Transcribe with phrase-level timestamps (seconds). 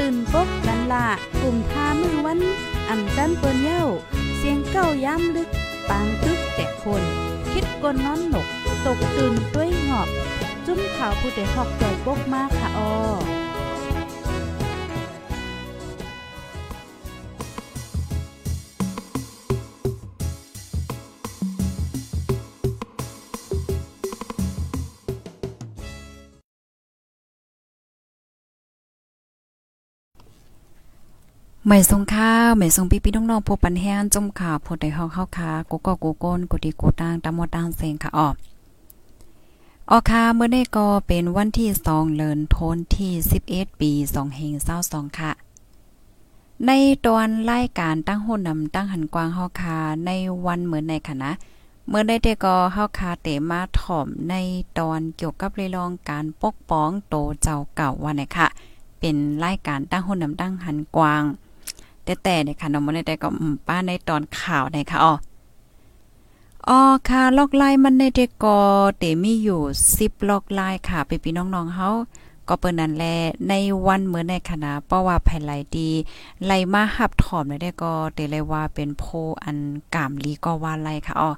[0.00, 1.06] ตื่นปกกันละ
[1.40, 2.40] กลุ่มทามือวัน
[2.88, 3.84] อ่ำจันเปิ้นเย้า
[4.36, 5.48] เสียงเก้าย้ำลึก
[5.88, 7.02] ปางตึกแต่คน
[7.52, 8.46] คิดกนนอนหนก
[8.86, 10.08] ตกตื่นด้วยหงอบ
[10.66, 12.90] จุ้มข่าวผู้ใดหอกใจปกมากค่ะออ
[31.68, 38.34] ไม่ทรงข้าวไม่ทรงพี่พี่น้องๆพบปันแห้งจมข่าวพดได้ฮอกเข้าคากูก็กูก้นกูดีกูตั้งตามมดตังเสียงค่ะออก
[39.90, 43.12] ออค่ะเมื่อได้ก็เป็นวันที่2เลินโทนที่
[43.46, 44.54] 11ปี2เฮง
[44.86, 45.30] 22ค่ะ
[46.66, 46.70] ใน
[47.06, 50.10] ตอนรายการตั้งหุ่นนำตั้งหันกวางเฮาคาใน
[50.46, 51.30] วันเหมือนในคณะ
[51.88, 54.34] เมื่อได้แต่ก็เฮาคาเตมาถ่อมใน
[54.78, 58.48] ตอนเกี่ยวกับเรื่ององการปกป้องโตเจ้าเก่าวันไหนค่ะ
[59.00, 61.24] เป็นรายการตั้งหุ่นนำตั้งหันกวาง
[62.04, 63.28] แต่แต่เนี่ยค่ะน้องมันได้ก็
[63.66, 65.14] ป้าในตอนข่าวนะคะอ๋อ
[66.68, 68.58] อ๋อค่ะลอกไล่มันในเด็กก็
[68.98, 69.60] เตมีอยู่
[69.94, 71.90] 10ลอกไล่ค่ะไปพี่น้องๆเฮา
[72.48, 73.04] ก็เปิ้นนั่นแล
[73.48, 73.54] ใน
[73.86, 75.90] วันเมื่อในคณะเพราะว่าภายไหลดี
[76.44, 79.04] ไหลมาหับถอมได้ก็เตเลยว่าเป็นโพ
[79.44, 79.58] อัน
[79.94, 81.30] กามลีก็ว่าไลค่ะอ๋อ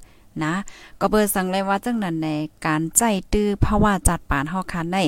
[0.42, 0.54] นะ
[1.00, 2.28] ก็เบิดสั่งเลยว่าจังนั้นใน
[2.66, 4.98] การใจตื้อภาวะจัดปานเฮาคันใน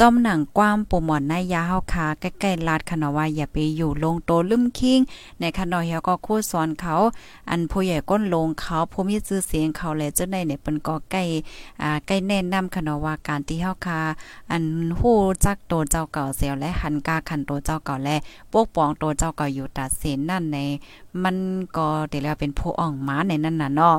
[0.00, 5.00] จอมหนังกว้ามปูหมอนในยาเฮาคาใกล้ๆลาดคณะว่าอย่าไปอยู่ลงโตลืมคิง
[5.40, 6.94] ในคณะเฮาก็คู่สอนเขา
[7.50, 11.22] อันผู้ใหญ่ก้นลงเขาผู้มีชื่อเสียงเขาแลจังได๋เนี่ยเปิ้นก็ใกล้
[11.82, 14.00] อ่าใกล้แนะนำคณะว่าการที่เฮาคา
[14.50, 14.64] อัน
[14.98, 18.16] ฮู้จักโตเจ้าเก่าเสียวและหันกาขันโตเจ้าเก่าและ
[18.52, 20.58] ปกป้องโตเจ้าเก่าอยู่ตัดสินนั่นใน
[21.22, 21.36] มัน
[21.76, 23.96] ก็ได้แล้วเป็นผู้อ่องม้าในนั้นน่ะเนาะ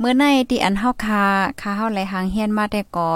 [0.00, 1.22] เมื่อในที่อันเฮาคา
[1.60, 3.08] คาเฮาไหลหางเฮียนมาแต่ก็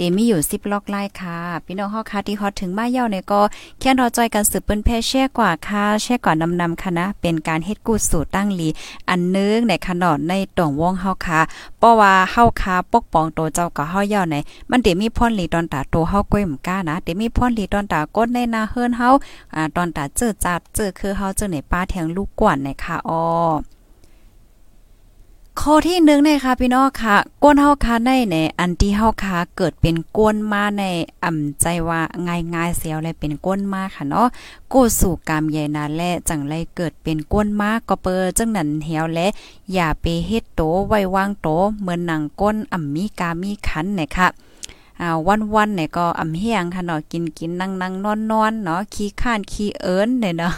[0.00, 3.40] เตมีอยู่10ล็อกไล่ค่ะ พี่น้องเฮาค่ะที่ฮอดถึงมาเย่าเนี่ยก็
[3.80, 8.68] แค่รอจอยกันสืบเปิ้นแพ่แช่กว่าค่ะแช่ก่อนนำๆค่ะนะ เป็นการเฮ็ดกูสูตรตั้งลี
[9.08, 11.40] อันนึงในขนอดในตองวงเฮาค่ะ
[11.78, 14.36] เพราะว่าเฮาค่ะปกป้องตัวเจ้าก็เฮาเย่าใน
[14.70, 19.08] มันเตมีพ่นลีตอนตาโตเฮาก้อยมก้านะเตมีพ่นลีตอนตากดในนาเฮิรนเฮา
[19.54, 23.22] อ่าตอนตาเจอจัดเจอคือเฮาเจอในป้าแทงลูกกวนในค่ะอ้อ
[25.60, 30.84] ข้อที่หนึ่งนะคะพี่น้องค่ะก้นเฮาคาในในอันที่เฮาคาเกิดเป็นก้นมาใน
[31.24, 34.28] อ่ำใจว่าง่ายๆเสียวเลยเป็นก้นมาค่ะเนาะ
[34.72, 39.26] กู้สู่กามใหญ่นาและจังไรเกิดเป็นก้นมาก็เปิจังนั้นเหี่ยวและ
[39.72, 41.48] อย่าไปเฮ็ดโตไว้วางโต
[41.80, 44.28] เหมือนหนังก้นอ่ำมีกามีขันเนี่ยค่ะ
[45.00, 45.08] อ่า
[45.54, 50.52] วันๆเนี่ยก็อ่ำเฮียงค่ะเนาะกินกินนั่งนั่งนอนนอนเนาะขี้ข้านขี้เอิญเนี่ยเนาะ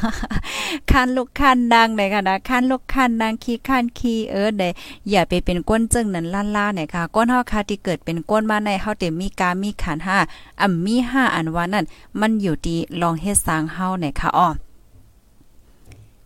[0.90, 4.72] ข้านลูกข้านนางเนี่ยค่ะนะข้านลูกข้านนางขี้ข้านขี้เอิญเนี่ย
[5.10, 10.18] อย่าไปเป็นก้นจึงนั้นล่าๆเนี่ยค่ะก้นเฮาค่ะที่เกิดเป็นก้นมาในเฮาเต็มมีกามีขันห้า
[10.60, 11.84] อ่ำมีห้าอันว่านั่น
[12.20, 14.48] มันอยู่ที่ลองเฮ็ดสร้างเฮาเนี่ยค่ะอ้อ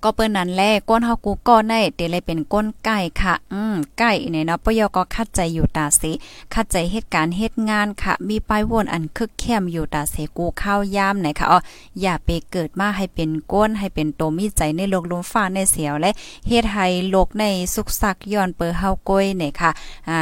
[0.05, 6.13] ก็เปิ้นนั้นแลก้นเฮากูก็ได้เตเลยเป็นก้นไก่ค่ะ อืมไก่เนี่ยเนาะปยก็คัดใจอยู่ตาสิ
[6.55, 11.59] คัดใจเหตุการณ์เหตุงานค่ะ มีป้ายวนอันคึกเข้มอยู่ตาเสกูข้าวยามไหนค่ะอ๋อ
[12.01, 16.11] อย่าไปเกิดมาให้เป็นก้นให้เป็นโตมีใจในโลกลมฟ้าในเสียวและ
[16.49, 17.45] เฮ็ดให้โลกใน
[17.75, 19.71] สุกสักย้อนเปิเฮาก้อยเนี่ยค่ะ
[20.09, 20.19] อ่า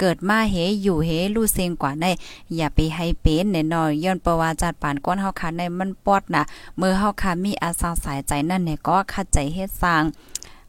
[0.00, 2.04] เกิดมาเฮอยู่เฮรู้เสียงกว่าใน
[2.56, 6.42] อย่าไปให้เป็นแน่นอนย้อนเปว่าจัดปานก้นเฮาค่ะในมันปอดน่ะ
[6.78, 10.02] เมื่อเฮาค่ะมีอาสาสายใจนั่นเนี่ยก็ขัดใจเฮ็ดสร้าง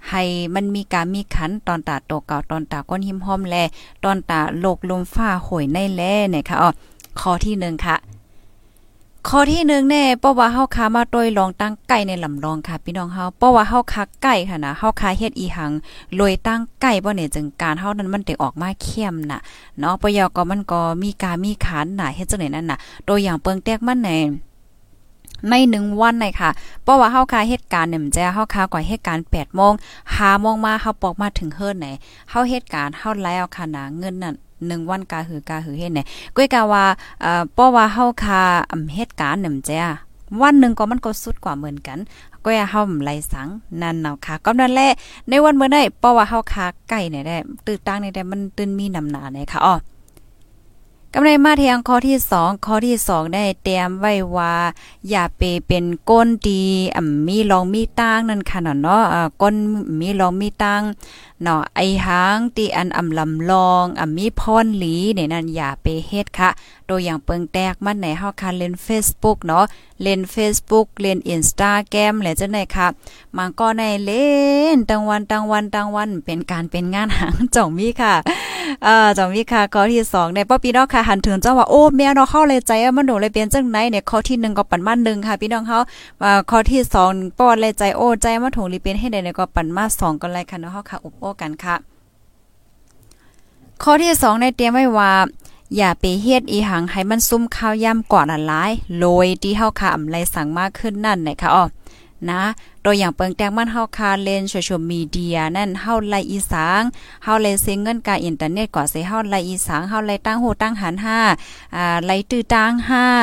[0.09, 0.23] ให้
[0.55, 3.55] มันมีการมีขันตอนตาโตเก่าตอนตาก้นหิมห้อมแล
[4.03, 6.01] ตอนตาโลกลมฟ้าหอยในแล
[6.31, 6.69] เนี่ยค่ะอ๋อ
[7.19, 7.97] ข้อที่หนึ่งค่ะ
[9.27, 15.71] ข้อที่หนึ่งแน่เพราะว่าเฮาคามาโดยลองตั้งไก่ในลำลองค่ะ พี่น้องเฮาเพราะว่าเฮาคาไก่ค่ะนะเฮาคาเฮ็ดอีหัง
[16.19, 19.39] ลอยตั้งไก่บ่เนี่ยจึงการเฮานั้นมันได้ออกมาเข้มน่ะ
[19.79, 24.19] เนาะปยก็มันก็มีการมีขันน่ะเฮ็ดจังได๋นั่นน่ะ ตัวอย่างเปิงแตกมันแน่
[25.49, 26.49] ในหนึ่งวันเลยค่ะ
[26.83, 29.73] เพราะว่าเฮาคาเหตุการณ์เนี่ยมันจะเฮาคาก่อเหตุการณ์8โมง
[30.07, 31.87] 5โมงมาเฮาปอกมาถึงเฮิรนไหน
[32.29, 34.35] เฮาเหตุการณ์เฮาแล้วค่ะนะเงินนั่น
[34.67, 35.99] หนึ่งวันกาหือกาหือเฮ็ดไหน
[36.35, 36.85] ก้อยกาว่า
[37.21, 38.41] เอ่อเพราะว่าเฮาคา
[38.95, 39.89] เหตุการณ์เนี่ยมันจะ
[40.41, 41.99] วันหนึ่งก็มันก็สุดกว่าเหมือนกัน
[42.43, 43.47] ก็อย่าเฮาไหลสัง
[43.81, 44.91] นั่นเนาะค่ะ ก็นั่นแหละ
[45.29, 49.75] ในวันเมื่อได้เพราะว่าเฮาคาไก่เนี่ยได้ตื้อตั้งเนี่ยได้มันตื้นมีน้ำหนาเนี่ยค่ะอ๋อ
[51.13, 54.53] กำไรมาเทียงข้อที่สองข้อที่สองได้เตรียมไว้ว่า
[55.09, 56.63] อย่าไปเป็นก้นดี
[56.95, 59.03] อ่ำมีลองมีตั้งนั่นค่ะเนาะ
[59.41, 59.55] ก้น
[59.99, 60.81] มีลองมีตั้ง
[61.43, 66.49] เนาะไอหางตีอันอำลำลองอ่ำมีพรหลีเนี่ยนั่นอย่าไปเฮ็ดค่ะ
[66.89, 69.65] ตัวอย่างเปิงแตกมันไหนเฮาคันเล่น Facebook เนาะ
[70.01, 72.87] เล่น Facebook เล่น Instagram และจังได๋ค่ะ
[73.37, 74.29] มันก็ในเล่
[74.75, 78.13] นตั้งวันตั้งวันตั้งวันเป็นการเป็นงานหางจ่องมีค่ะ
[78.83, 85.77] เอ่อจ่องมีค่ะข้อที่2ในป้อพี่น้องค่ะหันถึงเจ้าว่าโอ้แม่เนาะเข้าเลยใจมันโดเลยเป็นจังไหนเนี่ยข้อที่ 1 ก็ปันมา1ค่ะ พี่น้องเฮา
[86.23, 91.75] อ่าข้อที่2ป้อเลยใจโอ้ใจมาถงลีเป็นให้ได้เนี่ยก็ปันมา2ก็เลยค่ะเนาะเฮาค่ะอุบกันค่ะ
[93.83, 95.13] ข้อที่2ในเตรียมไว้ว่า
[95.77, 101.65] อย่าไปเฮ็ดอีหังให้มันซุ่มข้าวย่ำก่อนละลายโรยที่เฮาค่ะอำไรสั่งมากขึ้นนั่นนะคะอ๋อ
[102.29, 102.41] นะ
[102.85, 106.81] ตัวอย่างเปิงแตงมันเฮาคาเล่นโซเชียลมีเดียนั่นเฮาไลอีสาง
[107.23, 110.95] เฮาไลเซงเงินกาอินเทอร์เน็ตกว่าสิเฮาไลอีสางเฮาไลตั้งโหตั้งหัน
[111.35, 112.71] 5อ่าไลตื้อตั้ง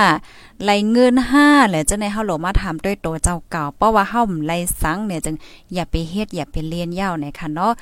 [0.07, 1.15] 5 ไลเงิน
[1.45, 5.35] 5แล้วจังได๋เฮาโหลมาถามด้วยตัวเจ้าเก่าเพราะว่าเฮาไลสังเนี่ยจัง
[5.75, 7.73] อย่าไปเฮ็ดอย่าไปเรียนยาวนะคะเนาะ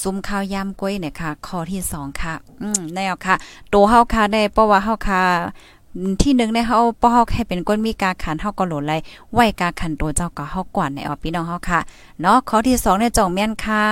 [0.00, 3.34] ซุ้มข้าวยำกล้วยเนี่ยค่ะข้อที่2ค่ะ อืมแนวค่ะ
[3.72, 5.22] ตัวเฮาค่ะได้เพราะว่าเฮาค่ะ
[6.22, 8.92] ที่หนึ่งในเฮาป้อเฮาแค่เป็นก้นมีกาขันเฮาก็โหลดไล
[9.32, 11.80] ไหวกาขันตัวเจ้าก็เฮากว่าในออพี่น้องเฮาค่ะ
[12.20, 13.84] เนาะข้อที่2ในจ่องแม่นค่ะ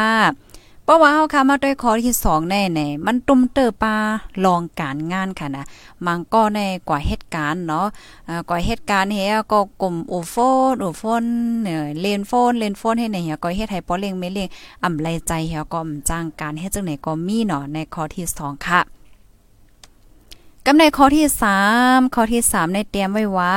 [0.84, 3.94] เพราะว่าเฮาค่ะมาด้วยข้อที่2แน่แน่มันตุ้มเตอปลา
[4.44, 5.64] ลองการงานค่ะนะ
[6.06, 7.86] มันก็ในกว่าเหตุการณ์เนาะ
[8.28, 9.18] อ่ากว่าเหตุการณ์เฮ
[9.52, 10.36] ก็กลุ่มอูโฟ
[10.72, 11.22] นอูโฟน
[11.62, 14.48] เนี่ยเลนโฟนเลนโฟนให้ไหนเฮก็เฮ็ดให้ป้อเล็งไม่เล็ง
[14.84, 18.80] อำไรใจเฮก็จ้างการเฮ็ดจังไหนก็มีเนาะในข้อที่2ค่ะ
[20.66, 21.26] กำในข้อที่
[21.70, 23.52] 3 ข้อที่ 3 ในเตรียมไว้ว่า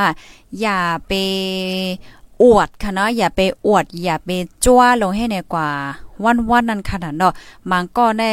[0.60, 1.12] อย่าไป
[2.42, 4.30] อวดค่ะเนาะอย่าไปอวด อย่าไป
[4.64, 5.70] จ้วลงให้ในกว่า
[6.24, 7.32] วันวันนั้นขนาดเนาะ
[7.70, 8.32] มังก็ได้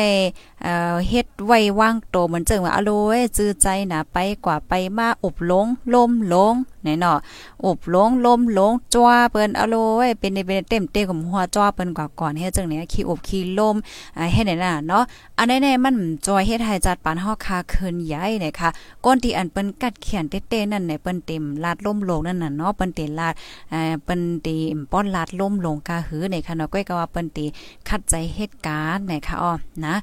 [0.64, 7.18] เอ่อเฮ็ดไว้ว่างโตเหมือนเจิงว่าอโลยจื้อใจนะไปกว่าไปมาอบลงลมลง ไหนเนาะ
[7.66, 9.76] อบลงลมลงจ้วเปิ้นอโล
[10.06, 13.76] ยเป็นเป็นเต็มเต็มกับหัวจ้วเปิ้นกว่าก่อนเฮ็ดจังเนี่ยขี้อบขี้ลม
[14.18, 15.04] อ่าเฮ็ดไหนน่ะเนาะ
[15.38, 15.96] อันไหนๆมัน
[16.28, 18.70] จอยเฮ็ดให้จัดปานเฮาคาคืนใหญ่เนี่ยค่ะ
[19.06, 23.34] ก้นที่อันเปิ้นกัดเขียนเต้ๆนั่นเนี่ยเปิ้นเต็มลาดล่มลงนั่นน่ะเนาะเปิ้นเต็ลาด
[23.74, 24.56] อ่าเปิ้นเตี
[24.92, 27.46] ป้อนลาดล่มลงกาหือเนี่ยค่ะเนาะก้อยก็ว่าเปิ้นตี
[27.90, 29.54] คัดใจเหตุการณ์นะคะอ๋อ
[29.86, 29.94] นะ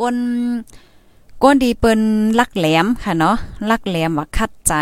[0.00, 0.16] ก้น
[1.42, 2.00] ก้นดีเปิ้น
[2.38, 3.36] ลักแหลมค่ะเนาะ
[3.70, 4.74] ลักแหลมว่าคัดใจ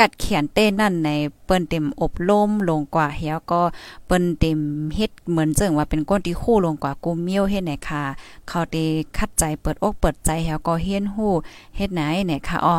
[0.00, 1.10] กัดเขียนเต้นั่นใน
[1.44, 3.62] เปิ้นเต็มอบรมลงกว่าเฮียก็
[4.06, 4.58] เปิ้นเต็ม
[4.96, 8.02] เฮ็ดเหมือนเจิงว่าเป็นก้นที่คู่ลงกว่ากูเมียวเฮ็ดไหนค่ะ
[8.48, 8.84] เขาได้
[9.16, 11.32] คัดใจเปิดอกเปิดใจเฮียก็เฮียนฮู้
[11.76, 12.76] เฮ็ดไหนไหนค่ะอ๋อ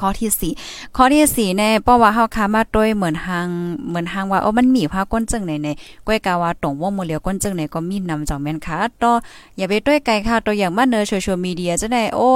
[0.00, 0.52] ข้อที่สี่
[0.96, 3.48] ข้อที่สี่ในเพราว่าเฮาคามาด้วยเหมือนหาง
[3.88, 5.68] เหมือนหางว่าโอ้มันมีพาก้นจึงไหนใน
[6.06, 9.12] ก้อยกาว่าตรงวงมือเหลียวก้นจึงไหนก็มีนำจังแม่นค่ะต่อ
[9.56, 12.28] อย่าไปด้วยไกลค่ะตัวอย่างมาเนอโซเชียลมีเดียจะได้โอ้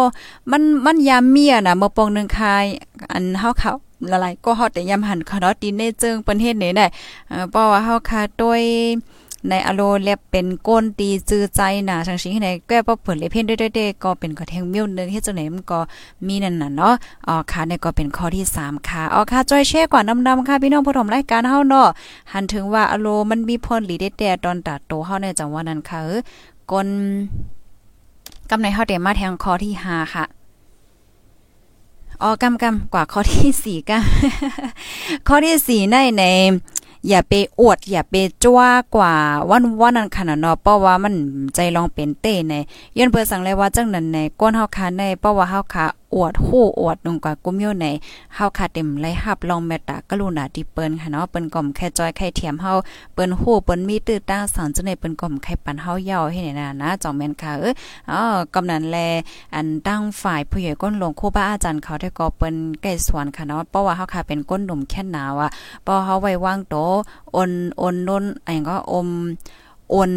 [0.50, 2.64] มันมันยามเมียน่ะเมื่อปองนึงคาย
[3.12, 3.72] อันเฮาเขา
[4.10, 6.86] ละลายก็เฮาแต่ยามหันคาะดินในจึงประเทศนี้ได้
[7.50, 8.62] เพราะว่าเฮาคาด้วย
[9.48, 15.80] ในอโลเล็บเป็นก้นตีจื้อใจน่ะจังสิไหนแก้บ่เปิดเลยเพ่นได้ๆก็เป็นกระแทงมิ้วนึงเฮ็ดจังไหนมันก็
[16.26, 16.94] มีนั่นน่ะเนาะ
[17.26, 21.88] อ๋อค่ะนี่ก็เป็นข้อที่ 3 ค่ะอ๋อค่ะจอยแชร์ก่อนำๆค่ะพี่น้องผู้ชมรายการเฮาเนาะ
[22.32, 26.20] หันถึงว่าอโลมันมีพรหลีได้แต่ตอนตัดโตเฮาในจังหวะนั้นค่ะเออ
[26.70, 26.86] กน
[28.50, 30.24] กำในเฮาได้มาแทงข้อที่5ค่ะ
[32.22, 36.24] อ๋อกำกำกว่าข้อที่4กำข้อที่4ในใน
[37.08, 39.14] อย่าไปอวด อย่าไปจ้ากว่า
[39.50, 41.14] วันวันนั้นขนาดเนาะเพราะว่ามัน
[41.54, 42.54] ใจลองเป็นเต้ใน
[42.96, 47.86] ย้อนเปอร์สั่งเลยว่าจังนั้นในก้นเฮาคาในเพราะว่าเฮาคา อวดฮู้อวดลงกว่ากุ้มโยใน
[48.34, 52.72] เฮาคาเต็มไล่ฮับลองเมตตากรุณาที่เปิ้นค่ะเนาะเปิ้นก่อมแค่จอยไข่เทียมเฮา
[53.14, 57.74] เปิ้นฮู้เปิ้นมีตื้อตั้งสอนจังได๋เปิ้นก่อมไข่ปันเฮาเยาให้นี่นะนะจองแม่นค่ะเออ
[58.10, 58.20] อ๋อ
[58.54, 58.96] กำนันแล
[59.54, 65.50] อันตั้งฝ่ายผู้ใหญ่ก้นลงครูบาอาจารย์เขาได้ก็เปิ้นใกล้สวนค่ะเนาะเพราะว่าเฮาคาเป็นก้นหนุ่มแค่หนาวอะ
[65.86, 66.74] พอเฮาไว้วางโต
[67.32, 69.08] โอนโอนนนอันก็อม
[69.90, 70.10] โอน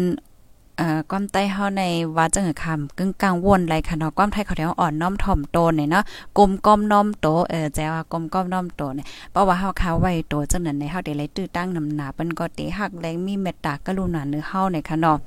[0.80, 1.82] ก้อความใต้เฮาใน
[2.16, 6.04] ว่าจังหือคำกึ่งกลางวนไรค่ะเนาะความไทยเขาเดียวอ่อนน้อมถ่อมโตเนี่ยเนาะ
[6.38, 15.18] กลมก้อมน้อมโตเออแจว่ากลมก้อมน้อมโตเนี่ยเพราะว่าเฮาคาไว้โตจังนั้นในเฮาได้เลยตื้อตั้งนำหนาเปิ้นก็เตหักแรงมีเมตตากรุณาเนื้อเฮาเนี่ยค่ะเนาะ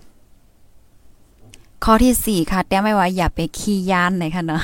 [1.84, 4.62] ข้อที่4ค่ะแต้มไม่ว่าอย่าไปขี้ยานเลยค่ะเนาะ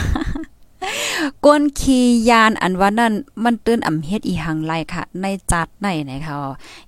[1.46, 3.14] ก้นขียานอันว่านั่น
[3.44, 6.36] มันตื้นอ่ำเฮ็ดอีหังไลค่ะ ในจัดในไหนค่ะ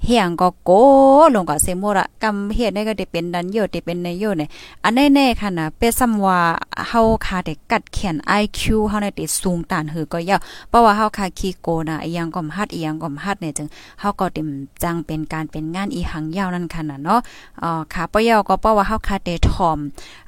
[0.05, 0.71] เฮียงก็โก
[1.33, 4.49] ลงก็เซโมระกำเฮ็ดได้ก็ได้เป็นดันโยได้เป็นในโยเนี่ย
[4.83, 6.39] อันแน่ๆค่ะนะเปซ้ำว่า
[6.89, 10.39] เฮาคาได้กัดแขน IQ เฮาได้ติสูงตานหือก็ยาว
[10.69, 13.67] เพราะว่าเฮาคาคีโกนะอีหยังก็ฮัดอีหยังก็ฮัดเนี่ยจึง
[13.99, 14.47] เฮาก็เต็ม
[14.83, 17.19] จังเป็นการเป็นงานอีหังยาวนั่นค่ะนะเนาะ
[17.61, 19.79] อ๋อค่ะปะยาวก็เพราะว่าเฮาคาเตทอม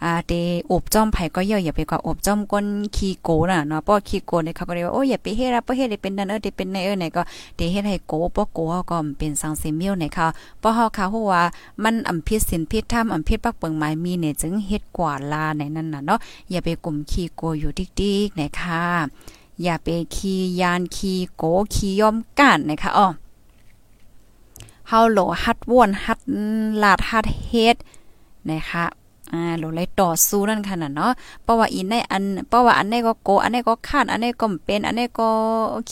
[0.04, 0.34] อ่าเต
[0.72, 7.22] อบจ้อมไผก็ยาวอย่าไปกว่าอบจ้อมก้นคีโกน่ะเนาะเพราะคีโกเนี่ยเขาก็เรียว่าโอ้อย่าไปเฮ็ดอะบ่เฮ็ดได้เป็นนั่นเออได้เป็นในเออไหนก็
[7.58, 8.60] ได้เฮ็ดให้โกบ่โก
[8.92, 10.28] ก็เป็นสังเสมิวในค่ะ
[10.60, 11.44] เพราะเฮาค่ะฮู้ว่า
[11.84, 18.84] มันอำพิษศีลพิษธรรมอำพิษปักเปิงหมายมีเนี่ยจึงเฮ็ดกว่าลาในนั้นน่ะเนาะอย่าไปกลุ่มขี้โกอยู่ดิกๆนะคะ
[19.64, 23.08] อย่าไปขี้ยานขี้โกขี้ย่อมก้านนะคะอ้อ
[24.88, 26.20] เฮาโหลฮัดว่นฮัด
[26.84, 27.76] ลาดฮัดเฮ็ด
[28.50, 28.86] นะคะ
[29.34, 31.12] อ่าโหลเลต่อสู้นั่นค่ะน่ะเนาะ
[31.44, 35.30] เพราะว่าอีในอันเพราะว่าอันนี้ก็โก อันนี้ก็คาดอันนี้ก็เป็นอันนี้ก็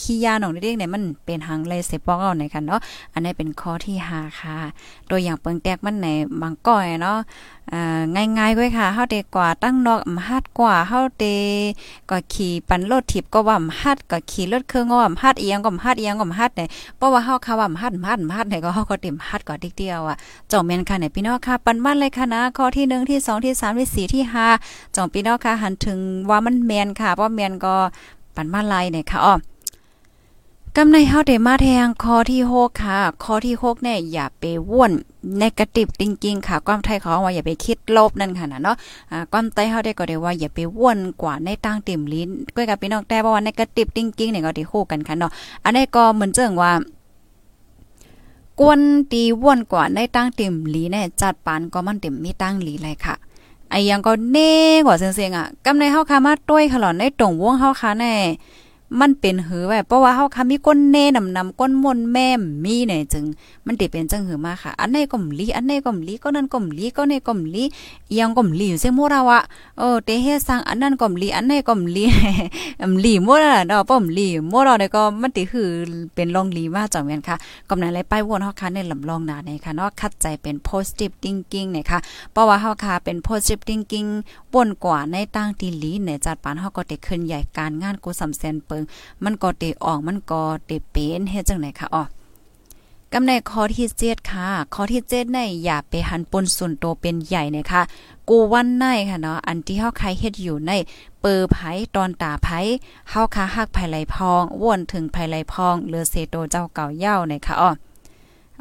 [0.10, 2.80] ี้ยาหนองเด็กเนี่ยมันเป็นหางเลยเสปอกเอาไหนค่ะเนาะ
[3.14, 4.56] อันนี้เป็นข้อที่5ค่ะ
[5.10, 6.06] ตัวอย่างเปิงแตกมันไหน
[6.40, 7.18] บางก้อยเนาะ
[7.72, 8.00] อ่า
[8.38, 11.26] ง่ายๆก้อยค่ะเฮาเดกว่าตั้งนอกอำฮัดกว่าเฮาเด
[12.10, 20.16] ก็ขี่ปันรถทิพก็ว่าอำฮัดก็ขี่รถเครื่องก็ว่าอำฮัดเอียงก็อำฮัดเอียงก็อำฮัดเนี่ยเพราะว่าเฮาค่ะว่าอำฮัดอำฮัดอำฮัดเนี่ยก็เฮาก็เต็มฮัดก็ติ๊กเดียวอะ
[20.50, 24.24] จ่องแม่นค่ะเนี่ยพี่น้องค่ะปันบ้านเลยค่ะนะข้อที่1ที่2 ที่ 3 ที่ 4 ที่
[24.60, 25.98] 5จ่องพี่น้องค่ะหันถึง
[26.30, 27.74] ว่ามันแมนค่ะเพราะแมนก็
[28.34, 29.36] ปันมาลายเนี่ยค่ะอ้อ
[30.76, 34.92] กำในเฮาได้มาแทงคอที่6ค่ะคอที่6เนี่ยอย่าไปว่น
[35.38, 38.76] ในกระติบจริงๆค่ะความไทยเขาว่าอย่าไปคิดลบนั่นค่ะนะเนาะ
[39.10, 45.30] อ่าความไต้เฮาได้ก็ได้ว่าอย่าไปว่นกว่าในตั้งติ่มลิ้นก้อยกับพี่น้องแต่ว่าในกระติบจริงๆเนี่ยก็ได้คู่กันค่ะเนาะ
[45.64, 46.72] อันนี้ก็เหมือนเจิงว่า
[48.60, 48.80] กวน
[49.12, 53.14] ตีว่นกว่าในตั้งติ่มลีแน่จัดปานก็มันติ่มมีตั้งลีเลยค่ะ
[53.70, 54.54] ไอ้ยังก็เน่
[54.86, 58.14] กว่าเสียงๆอะกำในเฮาคามาต้วยขลอนได้ตรงวงเฮาคาแน่
[59.00, 62.28] มันเป็นหือไว้เพราะว่าเฮาค่ะมีก้นเน่นำนำก้นมนแม่
[62.64, 63.24] มีเนี่ยจึง
[63.66, 67.64] มันติเป็นจังหือมาค่ะ อันไหนก็มลีอันไหนก็มลีก็นั่นก็มลีก็นี่ก็มลี
[68.18, 69.42] ยังก็มลีอยู่เซโมเราอะ
[69.78, 72.04] เออเตเฮสังอันนั้นก็มลีอันไหนก็มลี
[72.82, 75.68] อำลีมัวล่ะเนาะป้อมลีมัวเราเนี่ยก็มันติคือ
[76.14, 77.36] เป็นลองลีมาจังแม่นค่ะ
[77.68, 81.98] กำนั้นเลยไปวนเฮาค่ะในลำลองนาในค่ะเนาะคัดใจเป็น positive thinking เนี่ยค่ะ
[82.32, 84.08] เพราะว่าเฮาค่ะเป็น positive thinking
[84.52, 88.82] ป่นกว่าในตั้งที่ลีเนี่ยจัดปานเฮาก็ได้ขึ้นใหญ่การงานกูสำเซนเปิง
[89.24, 92.02] มันก็เตออกมันก็เตเป็นเฮ็ดจังไหนคะอ๋อ
[93.12, 97.82] กำในข้อที่เจ็ดค่ะ ข้อที่เจ็ดในอย่าไปหันปนส่วนโตเป็นใหญ่นะคะ
[98.28, 100.72] กูวันในค่ะเนาะอันที่เฮาใครเฮ็ดอยู่ใน
[101.20, 101.56] เปิอไผ
[101.94, 102.48] ตอนตาไผ
[103.10, 107.70] เฮาคาฮักไผไหลพองว่นถึงไผไหลพองเลือเซโตเจ้าเก่าเย้านะคะอ๋อ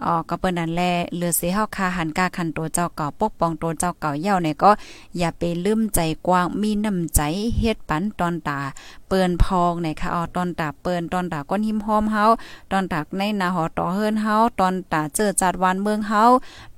[0.05, 0.81] อ๋อก็เปิ้นนั่นแล
[1.17, 4.71] เลือเสียเฮาคาหันกาคันตัวเจ้าเก่าปกป้องตัวเจ้าเก่าเย่าเนี่ยก็
[5.17, 7.21] อย่าไปลืมใจกว้างมีน้ำใจ
[7.57, 8.59] เฮ็ดปันตอนตา
[9.07, 12.23] เปิ้นพองเนี่ยค่ะอ๋อตอนตาเปิ้นตอนตาก้นหิมหอมเฮา
[12.71, 16.23] ตอนตาในนาหอต่อเฮิรนเฮาตอนตาเจอจัดวันเมืองเฮา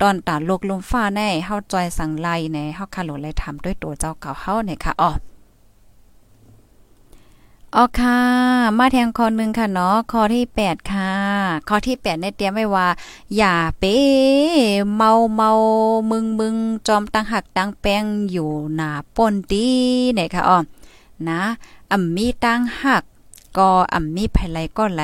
[0.01, 5.11] ตอนตาลกลมฟ้าแน่เฮาจอยสังไลในเฮาคาโหลเลยทำด้วยตัวเจ้าเก่าเฮาเนี่ยค่ะอ๋อ
[7.75, 8.19] อ๋อค่ะ
[8.77, 11.11] มาแทงคอหนึ่งค่ะเนาะคอที่แปดค่ะ
[11.67, 12.87] คอที่แปดในเตรียมไว้ว่า
[13.37, 13.95] อย่าเป้
[14.95, 15.51] เมาเมา
[16.09, 16.55] มึงมึง
[16.87, 19.65] จอมตังหักตังแป้งอยู่หนาป่นตี
[20.13, 20.57] เนี่ยค่ะอ๋อ
[21.29, 21.41] นะ
[21.91, 23.03] อ่ำมีตังหัก
[23.57, 25.03] ก็อ่ำมีไผไหลก็ไหล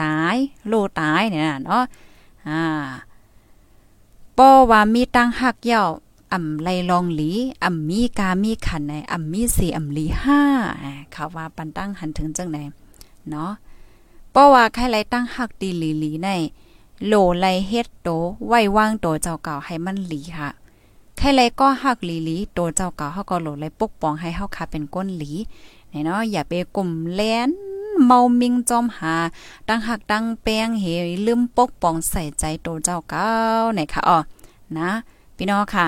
[0.00, 1.82] ตายโลตายเนี่ยเนาะ
[2.48, 2.60] อ่า
[4.38, 5.84] ป้อว่ามีตังหักเย่า
[6.32, 7.30] อ่ำไลลองหลี
[7.64, 10.40] อ่ำมีกามีขันในอ่ำมีสีอ่ำลีห้า
[11.12, 12.58] เขาว่าปันตั้งหันถึงจังไหน
[13.30, 13.52] เนาะ
[14.30, 16.28] เพราะว่าใครไลตั้งหักตีหลีหลีใน
[17.06, 18.08] โลไลเฮ็ดโต
[18.46, 20.50] ไว้ว่างโตเจ้าเก่าให้มันหลีค่ะ
[21.18, 25.32] ใครไลก็หักหลีหลีโตเจ้าเก่าเฮาก็โหลไลปกป้องให้เฮาค่ะเป็นก้นหลี
[25.90, 27.50] เนาะอย่าไปกลุ่มแลน
[28.04, 29.14] เมามิงจอมหา
[29.68, 30.84] ตั้งหักตั้งแป้งเฮ
[31.26, 33.26] ลืมปกป้องใส่ใจโตเจ้าเก่า
[33.74, 34.18] ไหนค่ะอ๋อ
[34.78, 34.90] นะ
[35.36, 35.86] พี่น้องค่ะ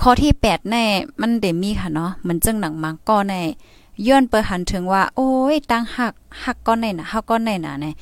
[0.00, 0.84] ข้อที่8ใน่
[1.20, 3.40] มันเดมีค่ะเนาะมันจึงหนังมังก็ใน่
[4.06, 6.12] ย้อนเปิดหันถึงว่า โอ้ยตั้งหัก
[6.44, 7.94] หักก้อนในน่ะหักก้อนในน่ะเนี่ย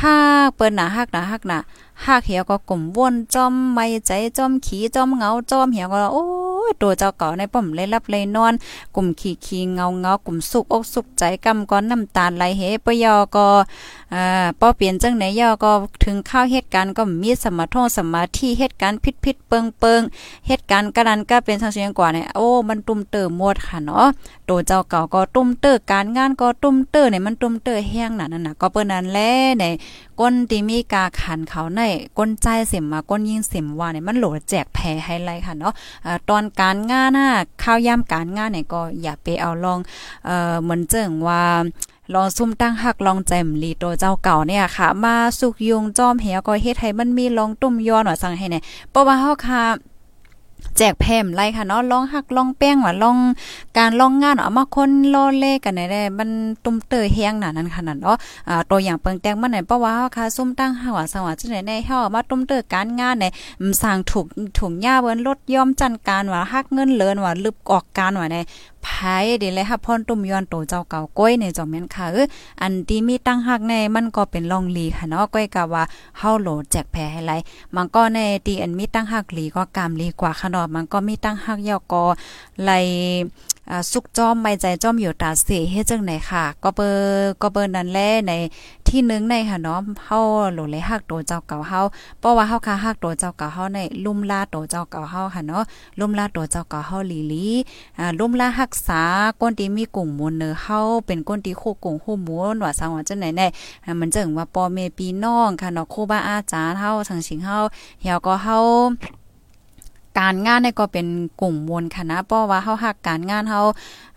[0.00, 0.16] หั
[0.46, 1.58] กเปิ้นน่ะหักหนาหักหนา
[2.06, 6.24] หักเหี่ยวก็กลมวนจอมไม่ใจจอมขี้จอมเหงาจอมเหี่ยวก็โอ้
[6.82, 8.52] ตัวเจ้าเก่าในป้อมเลยรับเลยนอน
[8.94, 13.46] กลุ่มขี้ขี้เงาเงากลุ่มสุกอกสุกใจกำก้อนน้ำตาลไหลเฮปยอก็
[14.14, 15.70] อ่าป้อเปลี่ยนจังไหนยอก็
[16.04, 24.06] ถึงข้าวเหตุการณ์ก็มีสมาธิสมาธิเหตุการณ์พิษๆเปิงๆเหตุการณ์กระนั้นก็เป็นสังเสียงกว่าเนี่ยโอ้มันตุ่มเติมหมดค่ะเนาะ
[24.48, 29.18] ตัวเจ้าเก่าก็ตุ่มเตอการงานก็ตุ่มเตอเนี่ยมันตุ่มเตอแห้งน่ะนั่นน่ะก็เปิ้นนั้นแล
[29.60, 29.64] ใน
[30.20, 31.80] ก้นที่มีกาขันเขาใน
[32.18, 35.72] ก้นใจเสียมมาก้นยิงเสียมว่าเนี่ยมันโหลดแจกแพ้ให้ไรค่ะเนาะ
[36.28, 37.30] ตอนกการงานน่ะ
[37.62, 39.78] ข้าวยามการงานเนี่ยก็อย่าไปเอาลอง
[40.26, 41.42] เอ่อเหมือนเจิงว่า
[42.14, 49.62] ลองซุ่มตั้งหักลองแจมลีโตเจ้าเก่าเนี่ยค่ะ มาสุกยุงจอมเหียก็เฮ็ดให้มันมีลองตุ่มย้อนว่าสั่งให้เนี่ยเพราะว่าเฮาค่ะ
[50.78, 53.16] แจกแพมไรค่ะเนาะลองหักลองแป้งว่าลอง
[53.78, 56.30] การลองงานเอามาคนโลเลกันได้มัน
[56.64, 58.16] ตุ้มเตยแฮงหนานั้นขนาดเนาะ
[58.48, 63.24] อ่าตัวอย่างเปิงแตงมันไหนเพราะว่าเฮาค่ะซุ่มตั้งหัวสวัสดิ์จังได๋ในเฮามาตุ้มเตยการงานใน
[63.82, 64.26] สร้างถูก
[64.58, 68.36] ถุงหญ้าเบิ้นลดย่อมจันการว่าหักเงินเลินว่าลึบออกการว่าใน
[68.86, 72.26] ภายเดเลยค่ะพ่นตุ่มย้อนโตเจ้าเก่าก้อยในจอมแม่นค่ะเออ
[72.60, 75.84] อันที่มีตั้งหักในมันก็เป็นลองลีค่ะเนาะก้อยกะว่า
[76.18, 77.32] เฮาโหลแจกแพ้ให้ไร
[77.76, 82.04] มันก็ในตีอันมีตั้งหักลีก็กามลีกว่าค่ะเนาะมันก็มีตั้งหักยอกอ
[82.64, 82.70] ไล
[83.92, 88.32] สุกจอมไม่ใจจอมอยู่ตาเสเฮ็ดจังไหนค่ะ ก็เบอร์ก็เบอร์นั้นแลใน
[88.86, 90.18] ที่นึงในค่ะเนาะเฮา
[90.54, 91.80] หลเลยฮักโตเจ้าเก่าเฮา
[92.20, 95.62] เพราะว่าเฮาค่ะฮักโตเจ้าเก่าเฮาในลุ่มลาโตเจ้าเก่าเฮาค่ะเนาะ
[95.98, 97.48] ลุ่มลาโตเจ้าเก่าเฮาลีลี
[97.98, 99.02] อ่าลุ่มลารักษา
[99.40, 103.46] ก้นที่มีกลุ่มมวลเนอเฮาเป็นก้นที่คู่กลุ่มคู่มู่ว่าสังว่าจังไหนแน่
[104.00, 107.58] มันจึงว่าปอเมปีน้องค่ะเนาะครูบาอาจารย์เฮาสังสิงเฮา
[108.00, 108.58] เฮียก็เฮา
[110.18, 111.06] การงานเนี่ยก็เป็น
[111.40, 113.60] กลุ่มมวลคณะเพราะว่าเฮาฮักการงานเฮา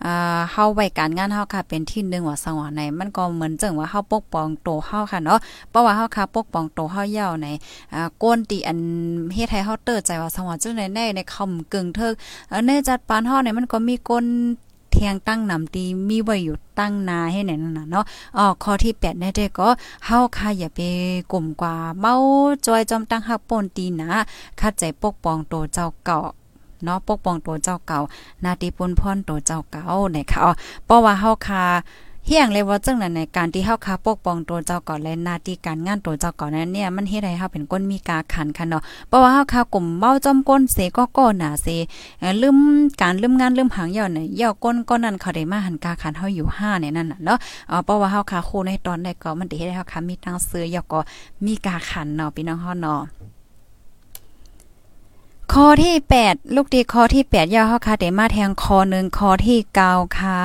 [0.05, 7.47] อ่าเฮาไว้การงานเฮาค่ะเป็นที่หนึ่งว่าสวรรค์ในมันก็เหมือนจังว่าเฮาปกป้องโตเฮาค่ะเนาะเพราะว่าเฮาค่ะปกป้องโตเฮาเย่าใน
[7.93, 8.79] อ่าก้นตีอัน
[9.33, 12.13] เฮ็ดให้เฮาเตอใจว่าสวรรค์จังได๋ในในคำกึ่งเทิก
[12.67, 14.25] ในจัดปานเฮาเนี่ยมันก็มีก้น
[14.95, 18.05] เทียงตั้งนำตีมีไว้อยู่ตั้งนาให้ไหนนั่นน่ะเนาะ
[18.37, 19.67] อ๋อข้อที่8เนี่ยเด้ก็
[20.05, 20.79] เฮาค่ะอย่าไป
[21.31, 22.13] กลุ่มกว่าเมา
[22.65, 24.09] จอยจอมตั้งหักป่นตีนะ
[24.59, 26.19] คัดใจปกป้องตัวเจ้าเก่า
[26.83, 27.99] เนาะปกป้องตัวเจ้าเก่า
[28.43, 29.83] นาติปุนพรตัวเจ้าเก่า
[30.15, 30.51] นะคะอ๋อ
[30.85, 31.63] เพราะว่าเฮาคา
[32.27, 41.67] เฮียงเลยว่าจังนั้นในการที่เฮาคาปกป้องตัวเจ้าก่อนและหน้าที่การงานตัวเจ้าก่อนนั้นเนี่ยมันเฮ็ดให้เฮาเป็นก้นมีกาขันค่ะเนาะเพราะว่าเฮาคากลุ่มเมาจอมก้นเสก็ก้นหนาเส
[42.41, 42.57] ลืม
[43.01, 47.37] การลืมงานลืมหางย่อเนี่ยย่อก้นก้นนั้นเขาได้มาหันกาขันเฮาอยู่5เนี่ยนั่นน่ะเนาะ
[47.83, 50.99] เพราะว่าเฮาคาโคในตอนใดก็มันได้เฮ็ดให้เฮาคามีตังซื้อย่อก็
[51.45, 53.01] มีกาขันเนาะพี่น้องเฮาเนาะ
[55.53, 60.41] ข้อที่ 8 ลูกดีข้อที่8ยาวเฮาค่ะได้มาแทงคอหนึ่งข้อที่9ค่ะ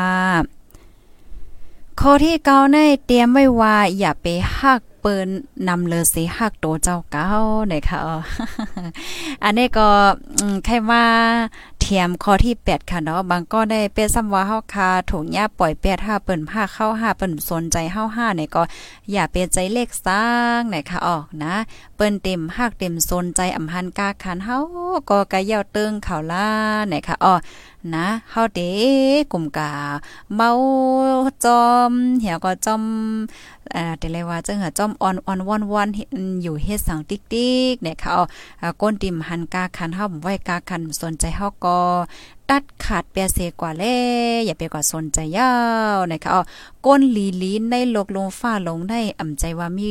[2.05, 4.27] ข้อที่เก้าในเตรียมไว้ว่าอย่าไป
[4.59, 5.29] หัก เปิ้น
[5.69, 7.29] นำเลยสิหักโตเจ้าเก้า
[7.73, 7.99] นะคะ
[9.45, 9.89] อันนี้ก็
[10.65, 11.05] ใครว่า
[11.81, 18.63] เทียมข้อที่ 8 ค่ะเนาะบางก็ได้เป็นซ้ำว่าเฮาคาถูกย่าปล่อยแปดห้าเปิ้นผ้าเข้าห้าเปิ้นสนใจเฮาห้าเนี่ยก็
[19.13, 20.27] อย่าเปใจเลขสร้า
[20.59, 21.55] งนะคะออกนะ
[21.97, 24.59] เปิ้นเต็มหักเต็มสนใจอำหันกาคันเฮา
[25.11, 26.49] ก็กะเย่าเติงเขาล่า
[26.93, 27.35] นะคะอ๋อ
[27.95, 28.73] นะเฮาเด้
[29.33, 29.73] กลุ่มกา
[30.35, 30.51] เมา
[31.45, 32.83] จอมเหี่ยวก็จอม
[33.77, 35.89] อ่าแต่เลยว่าจังหาจ้อมอ่อนอ่อนวอนวอน
[36.43, 38.13] อยู่เฮ็ดสังติ๊กติ๊กเนี่ยเขา
[38.61, 41.79] อ่าก้นติ่มหันกาคันเฮาไว้กาคันสนใจเฮาก็
[42.51, 43.85] ตัดขาดเปียเซกว่าแล
[44.47, 45.53] อย่าไปกว่าสนใจยา
[45.97, 46.43] วนะคะอ๋อ
[46.87, 49.91] ก้นลีลีนในโลกลงฟ้าลงได้อ่ำใจว่ามี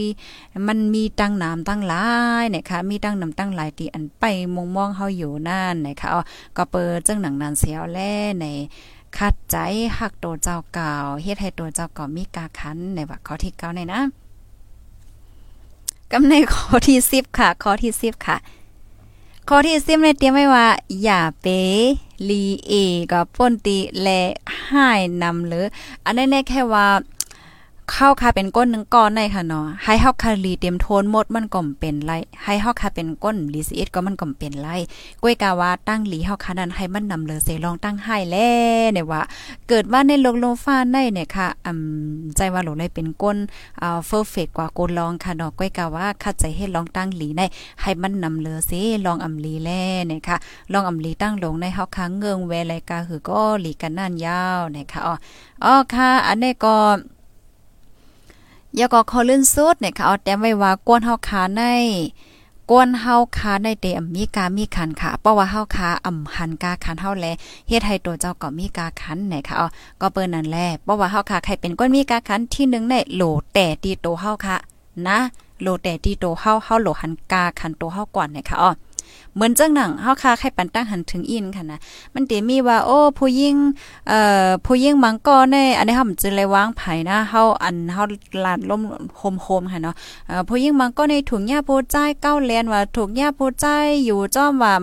[0.67, 2.05] มันมีตั้งน้ำตั้งหลา
[2.41, 4.23] ยนะคะมีตั้งน้ำตั้งหลายที่อันไป
[4.55, 6.21] มองมองเฮาอยู่นั่นนะคะอ๋อ
[6.57, 7.99] ก็เปิดจังหนังนานเสียวแล
[8.41, 8.45] ใน
[9.17, 9.57] คัดใจ
[9.99, 10.93] หักตัวเจ้าเก่า
[11.23, 14.01] เฮ็ดให้ตัวเจ้าเก่ามีกาคันในว่าข้อที่เก้าในนะ
[16.11, 18.37] กำในข้อที่สิบค่ะ ข้อที่สิบค่ะ
[19.49, 20.67] ข้อที่สิบในเตรียมไว้ว่า
[21.03, 22.73] อย่าเปลีเอ
[23.11, 24.21] ก็ป้นตีและ
[24.69, 25.65] ห้ายนำหรือ
[26.03, 26.87] อันนี้แน่แค่ว่า
[27.93, 32.11] เข้าค่ะเป็นก้นหนึ่งก้อนในค่ะเนาะให้เฮาคารีเต็มโทนหมดมันก็เป็นไร
[32.43, 34.69] ให้เฮาค่ะเป็นก้นลีซีเอสก็มันก็เป็นไร
[35.23, 38.37] ก้วยกาว่าตั้งหลีเฮาค่ะนั้นให้มันนำเลยเสลองตั้งให้แล
[38.93, 39.21] เนี่ยว่า
[39.67, 41.71] เกิดว่าในโลกโลฟ้าในเนี่ยค่ะอื
[42.15, 43.37] มใจว่าหลเลยเป็นก้น
[43.81, 47.41] อ่าเฟอร์เฟกกว่าโกนลองค่ะเนาะก้วยกาว่าคัดใจให้ลองตั้งหลีใน
[47.81, 48.71] ให้มันนำเลยเส
[49.05, 49.69] ลองอำลีแล
[50.07, 50.37] เนี่ยค่ะ
[50.73, 55.15] ลองอำลีตั้งลงในเฮาค่ะเงืองเวลายกาคือก็หลีกันนั่นยาวเนะคะอ๋อ
[55.65, 56.75] อ๋อค่ะ อันนี้ก็
[58.77, 61.61] ยาก็ขอลื่นสุดเนี่ยค่ะเอาแต้มไว้ว่ากวนเฮาขาใน
[62.69, 67.25] กวนเฮาขาในเตอมีกามีขันค่ะ เพราะว่าเฮาขาอ่ำหันกาขันเฮาแล
[67.67, 69.67] เฮ็ดให้ตัวเจ้าก็มีกาขันเนี่ยค่ะอ๋อ
[70.01, 74.55] ก็เปิ้นนั่นแหละเพราะว่าเฮาขาใครเป็นก้นมีกาขันที่1ในโหลแต่ตีโตเฮาค่ะ
[75.07, 75.17] นะ
[75.61, 78.71] โลแต่ตีโตเฮาเฮาโหลหันกาขันโตเฮาก่อนเนี่ยค่ะอ๋อ
[79.35, 81.79] เหมือนจังหนังเฮาคาใครปันตั้งหันถึงอินค่ะนะ
[82.13, 83.55] มันเตมีว่าโอ้ผู้ยิ่ง
[84.09, 88.03] เอ่อผู้ยิ่งมังก็ในอันนี้เฮามันจะเลยวางไผนะเฮาอันเฮา
[88.43, 88.81] ลาดลม
[89.17, 89.95] โฮมๆค่ะเนาะ
[90.27, 93.65] เอ่อผู้ยิ่งมังก็ในถุงหญ้าผู้ใจเก้าแลนว่าถุงหญ้าผู้ใจ
[94.05, 94.73] อยู่จ้อมว่า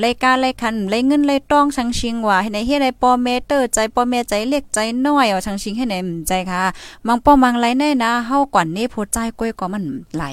[0.00, 5.94] เลกาเลคันเลเงินเลต้องชังชิงว่าในเฮ็ดให้ปอเมเตอร์ใจปอเมใจเล็กใจน้อยเอาชังชิงให้ไหน
[6.28, 6.62] ใจค่ะ
[7.06, 9.84] มังปอมังไรแน่นะเฮากว่านี้ผู้ใจก้อยก็มัน
[10.16, 10.24] ไหล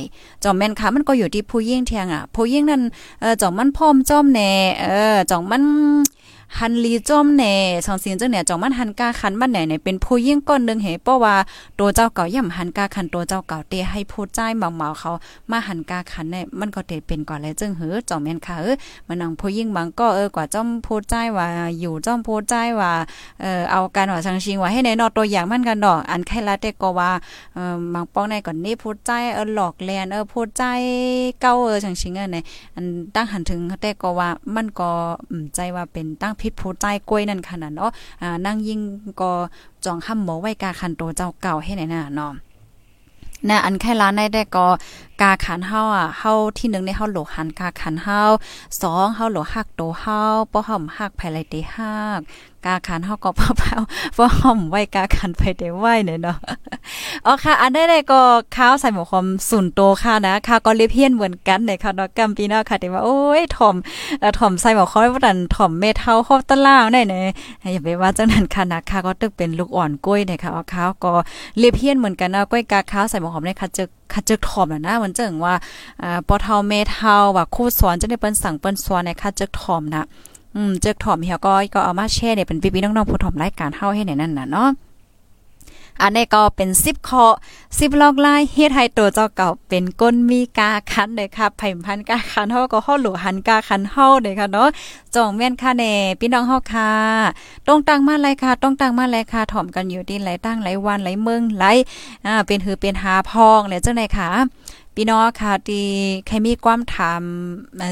[0.43, 2.81] จอมแม่นค่ะมันก็อยู่ที่ผู้ยิ่งเทียงอะผู้ยิ่งนั้น
[3.21, 5.63] เออจ่องมันพร้อมจ้อมแน่เออจ่องมัน
[6.59, 7.53] หันลีจอมแหน่
[7.85, 11.35] สองสิ่งจังเนี่ยจองมันหันกาคันบ้านไหนเนี่ยเป็นผู้ยิ่งก้อนนึงเหเพราะว่า
[11.79, 15.11] ตัวเจ้าเก่าย่ำหันกาคันตัวเจ้าเก่าเตให้ผู้ใจเมาๆเขา
[15.51, 18.75] มาหันกาคันเนี่ยมันก็เตเป็นก่อนเลยจึงเหือจองแม่นค่ะเออ
[19.07, 21.47] มันนังผู้ยิ่งบางก็เออกว่าจอมผู้ใจว่า
[21.79, 22.91] อยู่จอมผู้ใจว่า
[23.41, 27.11] เออเอาการว่าสังชิงว่าให้ในนอตัวอย่างมันกันดอกอันแค่ละแต่ก็ว่า
[27.53, 30.63] เออบางป้องในก่อนนี้ผู้ใจเออหลอกแลนเออผู้ใจ
[31.41, 32.37] เก้าเออสังชิงเออใน
[32.75, 32.85] อัน
[33.15, 34.89] ตั้งหันถึงแต่ก็ว่ามันก็
[35.55, 38.79] ใจว่าเป็นตั้งพิษผู้ใจกล้วยนั่นขนาดเนาะอ่านั่งยิ่ง
[39.21, 39.31] ก็
[39.85, 42.33] จองห้ำหมอไว้กาคันโตเจ้าเก่าให้ไหนน่ะเนาะ
[43.49, 44.67] นะอันแค่ร้านได้ได้ก็
[45.21, 48.21] กาขันเฮาอะเฮาที่หนึ่งในเฮาโหลหันกาขันเฮา
[48.81, 52.19] สองเฮาโหลหักโตเฮาป้อห่อมหักภายไรเตหัก
[52.65, 53.77] กาขันเฮาก็เผาเผา
[54.17, 56.37] ป้อห่อมไว้กาขันไปเตไว้เนี่ยเนาะ
[57.25, 58.21] อ๋อค่ะ อันได้ได้ก็
[58.55, 63.75] ข้าวใส่หมูคอมสุนโตค่ะนะค่ะก็เลียเพี้ยนเหมือนกันในค่ะเนาะกัมปีหน้าค่ะแต่ว่าโอ้ยถ่อม
[64.39, 67.33] ถ่อมใส่หมูคอมว่าดันถ่อมเมทัลครอบตะล่างได้เนี่ย
[67.73, 71.11] อย่าไปว่าจังนั้นค่ะนะค่ะก็ตึกเป็นลูกอ่อนกล้วยเนี่ยค่ะเอาข้าวก็
[71.59, 75.53] เลียเพี้ยนเหมือนกันนะกล้วยกาข้าวใส่หมูคอมเนี่ยค่ะจะคัดจึกถ่อมน่ะนะมันจึงว่า
[76.03, 80.03] อ่าปอเทาเมเทาว่าคู่สอนจะได้เปิ้นสั่งเปิ้นสอนในคัดจึกถ่อมนะ
[80.55, 84.69] อืมจึกถ่อมเฮียก็ก็เอามาแชร์เนี่ยเป็นพี่ๆน้องๆผู้ถ่อมรายการเฮาให้ในนั้นน่ะเนาะ
[86.01, 87.25] อันนี้ก็เป็น10ข้อ
[87.59, 94.69] 10ลอกลายเฮ็ดให้ตัวเจ้าเก่าเป็นก้นมีกาคันเลยค่ะไผ่พันกาคันเฮาก็เฮาหลูหันกาคันเฮาเลยค่ะเนาะ
[95.15, 96.91] จองแม่นค่ะแน่พี่น้องเฮาค่ะ
[97.67, 101.65] ต้องตั้งมาเลยค่ะต้องตั้งมาเลยค่ะถ่อมกันอยู่ที่ไหลตั้งไหลวันไหลเมืองไหล
[102.25, 104.29] อ่าเป็นหือเป็นหาพองแล้วจังได๋ค่ะ
[105.03, 105.85] พี่น้องค่ะที่
[106.27, 107.21] ใครมีความถาม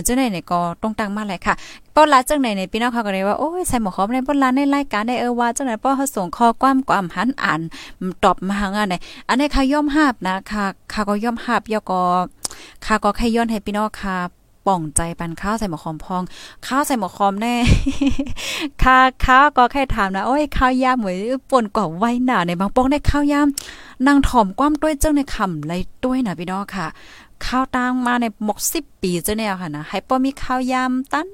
[0.04, 1.56] เจ้าไหนเนี่ยก็ต้องตั้งมาเลยค่ะ
[1.95, 7.62] ป้อนลาจังไหนในพี่น้องเขาก็เลยว่าโอ้ยใส่หมวกคอในป้อนลาในรายการในเออว่าจังไหนป้อเขาส่งข้อความความหันอ่าน
[8.24, 8.95] ตอบมาหางานไหน
[9.28, 12.02] อันนี้ค่ะย่อมหาบนะค่ะค่ะก็ย่อมหาบยอก็
[12.86, 14.38] ค่ะก็แค่ย้อนให้พี่น้องค่ะ
[14.69, 16.23] ป่องใจปันข้าวใส่หมอคอมพอง
[16.67, 17.55] ข้าวใส่หมอคอมแน่
[18.84, 21.15] ข้าข้าวก็แค่ถามนะโอ้ยข้าวยามเหมือน
[21.51, 23.47] ป่นกว่าไว้หนาในบางป้องได้ข้าวยาม
[24.08, 25.73] นางถ่อมความด้วยเจ้าในคำไร
[26.05, 26.88] ด้วยนะพี่น้องค่ะ
[27.45, 31.27] ข้าวตังมาในหมกสิบปีเจ้าเนี่ยค่ะนะให้ป้อมีข้าวยามตั้น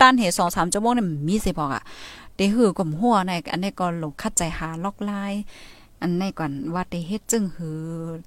[0.00, 1.82] ตันเหตุสองสามชั่วโมงเนี่ยมีสิบอกอะ
[2.36, 5.12] เดหือกลมหัวในอันนี้ก็หลงคัดใจหาล็อกไล
[6.06, 7.80] อันในก่อนว่าได้เฮ็ดจึงหือ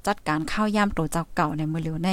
[0.08, 2.10] จัดการข้าวยามตัวเจ้าเก่าในมือเหลียวใน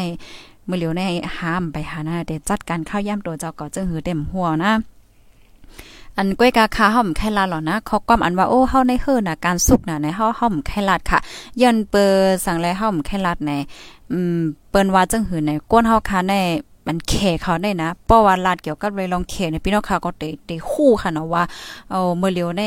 [0.69, 1.03] มือเหลียวใน
[1.39, 4.73] ห้ามไปหาหน้าเดจัดการข้าวยามตัวเจ้าเก่าจึงหือเต็มหัวนะ
[6.17, 11.19] อันก้อยกาคาห่อมไข่ลาดหรอนะเขาก้อมอันว่าโอ้เฮาในเฮือน่ะการสุกน่ะในเฮาห่อมไข่ลาดค่ะ
[11.61, 12.05] ยันเปอ
[12.45, 13.53] สั่งแลห่อมไข่ลาดใน
[14.13, 14.39] อืม
[14.71, 16.35] เปิ้นว่าจังหือในก้นเฮาค่ะใน
[16.87, 21.43] มันแขเขาได้นะเพราะว่าลาดเกี่ยวกับเลยลองแขในพี่น้องค่ะก็เตเตคู่ค่ะเนาะว่า
[21.91, 22.63] เอาเมื่อเลียวใน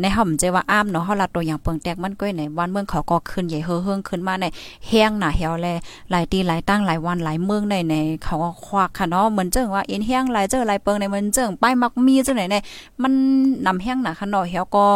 [0.00, 4.44] ในห่อมใจว่าอ้ามเนาะเฮาลาดตัวอย่างเปิงแตกมันก้อยในวันเมืองเขาก็ขึ้นใหญ่เฮืองขึ้นมาใน
[4.88, 5.68] แห้งหนาเหี่ยวแล
[6.10, 12.56] หลายตีหลายตั้งหลายวันหลายเมืองในในเขาก็ควักค่ะเนาะเหมือนเจิงว่าเอ็นแห้งหลายเจอหลายเปิงในมันเจิงป้ายมักมีจังไหนใน
[13.02, 13.12] มัน
[13.66, 14.86] นำแห้งหนาค่ะเนาะเหี่ยวก็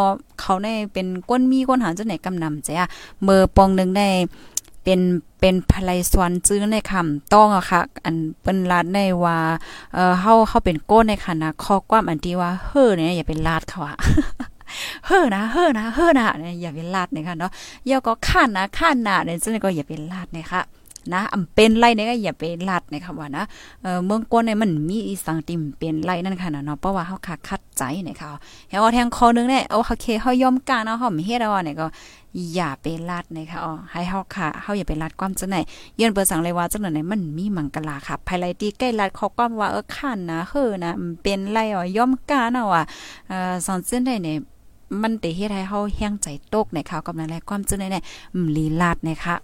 [0.41, 2.89] เขาในเป็นก้นมีก้นหางจังไหนกำนำจ้ะ
[3.23, 4.09] เมื่อปองนึงได้
[4.85, 5.01] เป็น
[5.40, 9.38] เป็นภลายสวนจื้อในคำต้องอะค่ะ อันเปิ้นลาดในว่า
[9.94, 13.96] เอ่อเฮาเฮาเป็นโก้ในคณะข้อความอันที่ว่าเฮ้อเนี่ยอย่าเป็นลาดเขาอะ
[15.07, 17.51] เฮ้อนะเฮ้อนะเฮ้อนะเนี่ยอย่าเป็นลาดเนี่ยค่ะเนาะ
[17.90, 20.62] ย่อก็ข้านนะข้านหนะเนี่ยจังก็อย่าเป็นลาดเนี่ยค่ะ
[21.14, 23.44] นะอำเป็นไรเนี่ยก็อย่าไปลัดนะคะว่านะ
[23.83, 28.31] เออเมืองก้นเนี่ยมันมีอีสังติมเป็นไรนั่นค่ะเนาะเพราะว่าเฮาคักคัดใจนะคะ
[28.71, 31.87] เฮาแทงคอนึงเนี่ยเอาโอเคเฮายอมกาเนาะเฮาเฮ็ดเอาเนี่ยก็
[32.55, 35.57] อย่าไปลัดนะคะอ๋อให้เฮาค่ะเฮาอย่าไปลัดความจังไหน
[36.01, 40.92] ยือนเปิดสั่งเลยว่าจังไหนมันมีมังกลาค่ะภายไลตีใกล้ลัดเขาก็ว่าเออขันนะเฮ้อนะ
[41.23, 42.83] เป็นไรอ๋อยอมกาเนาะว่า
[43.29, 44.38] เอ่อสอนซึ่งได้เนี่ย
[45.03, 48.05] มันติเฮ็ดให้เฮาแห้งใจตกในข่าวกำลังแลความจังไหนเนี่ย
[48.57, 49.35] ลีลาดนะคะ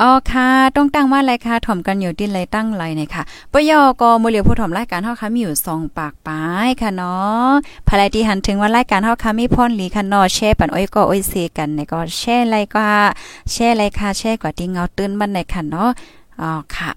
[0.00, 7.50] อ๋อค่ะ ต้องตั้งว่าอะไรค่ะถ่อมกันอยู่ที่ไรตั้งไรเนี่ยค่ะปยอก็มือเลียวผู้ถ่อมรายการเฮาค่ะมีอยู่2ปากปายค่ะเนาะ
[7.88, 12.86] ภายที่หันถึงว่ารายการเฮาค่ะมีพรหลีค่ะเนาะแชร์ปันอ้อยก็อ้อยเซกันเนี่ยก็แชร์ไรก็
[13.52, 15.90] แชร์ไรค่ะแชร์กว่าที่เงาตื้นมันในค่ะเนาะ
[16.40, 16.90] อ๋อค่ะ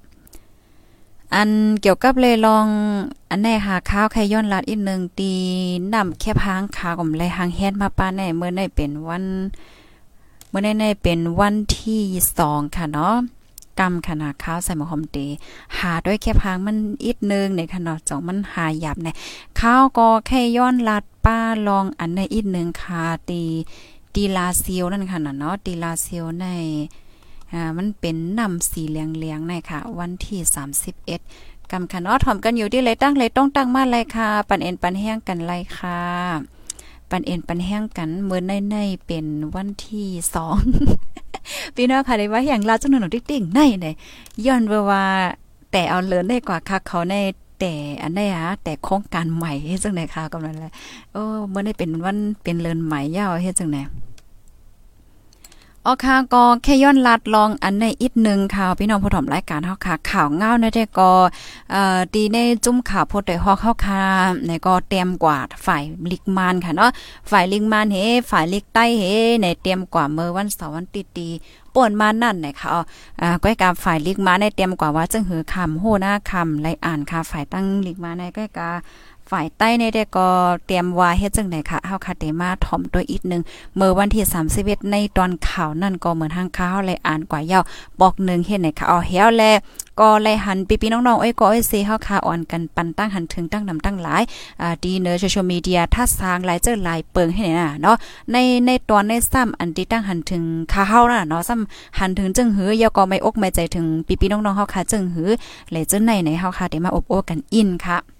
[1.33, 1.49] อัน
[1.81, 2.67] เกี่ยวกับเลยลอง
[3.29, 5.31] อันไหนค่ะข้าวไข่ย้อนลัดอีกหนึ่งตี
[5.93, 9.25] นำแค่พางขาก่อมเลยหางแฮนมาป้าในเมื่อในเป็นวัน
[10.57, 12.03] มื่อในเป็นวันที่
[12.37, 13.15] สองค่ะเนาะ
[13.79, 15.17] กำขนาดข้าวใส่หมอหอมเต
[15.77, 19.15] หาด้วยแค่พางมันอีกนึงในขนาดจองมันหาหยับเนี่ย
[19.59, 21.37] ข้าวก็แค่ย้อนลัดป้า
[21.67, 23.41] ลองอันในอีกนึงค่ะตี
[24.15, 26.45] ตีลาเซียวนั่นค่ะเนาะตีลาเซียวใน
[27.53, 30.39] อ่ามันเป็นน้ำสีเหลืองๆในค่ะ วันที่
[31.05, 36.54] 31กำค่ะเนาะถ่อมกันอยู่ที่เลยตั้งเลยต้องตั้งมาเลยค่ะ ปันเอ็นปันแห้งกันเลยค่ะ
[37.11, 40.57] ปันเอ็นปันแห้งกันเมื่อในในเป็นวันที่สอง
[41.75, 43.95] พี่น้องค่ะได้ว่าอย่างลาจังหนุนติ๊งๆในเนี่ย
[44.45, 45.03] ย้อนว่า
[45.71, 47.15] แต่แต่เอาเลินได้กว่าค่ะเขาใน
[47.59, 50.65] แต่อันได้ฮะแต่โครงการใหม่เฮ็ดจังได๋ค่ะกำลังแล
[51.13, 53.81] โอ้เมื่อได้เป็นวันเป็นเลินใหม่ยาวเฮ็ดจังได๋
[55.87, 61.11] ออค่ะก็แค่ย้อนลัดลองอันในอีกหนึ่งค่ะพี่น้องผู้ถมรายการเฮาค่ะ ข่าวเงาในแต่ก็
[61.71, 64.03] เอ่อดีในจุ่มข่าวโพดได้ฮอกเฮาค่ะ
[64.45, 66.91] ในก็เตรียมกว่าฝ่ายลิกมานค่ะเนาะ
[67.31, 67.97] ฝ่ายลิกมานเฮ
[68.31, 69.03] ฝ่ายลิกใต้เฮ
[69.41, 71.29] ในเตรียมกว่าเมื่อวันเสาร์วันติดตี
[71.75, 72.69] ป่วนมานั่นนะคะ
[73.21, 78.69] อ่าก้อยกาฝ่ายลิกมาในเตรียมกว่าว่าจึงหือคำโหหน้าคำไลอ่านค่ะฝ่ายตั้งลิกมาในก้อยกา
[79.31, 80.27] ฝ่ายใต้ในได้ก็
[80.65, 83.41] เตรียมว่าเฮ็ดจังได๋ค่ะเฮาคาเตมาถ่อมตัวอีกนึง
[83.75, 84.23] เมื่อวันที่
[84.57, 87.63] 31ในตอนข่าวนั่นก็เหมือนทางข่าวเลยอ่านกว่ายาว
[88.01, 89.43] บอกนึงเฮ็ดไหนค่ะเอาเฮียวแล
[89.99, 94.23] ก็เลยหันปีๆน้องๆเอ้ยก็เอ้ยเซเฮาคาอ่อนกันปันตั้งหันถึงตั้งนำตั้งหลาย
[94.61, 97.95] อ่าดีเนอร์โซเชียลมีเดียถ้าสร้างหลายเจอหลายเปิงให้น่ะเนาะ
[98.31, 105.29] ในในตอนในซ้ำอันที่ตั้งหันถึงคาเฮาน่ะเนาะซ้ำหันถึงจึงหือยอก็ไม่อกไม่ใจถึงปีๆน้องๆเฮาคาจึงหือ
[105.71, 108.14] เลยเจอในในเฮาคาได้มาอบโอ้กันอินค่ะ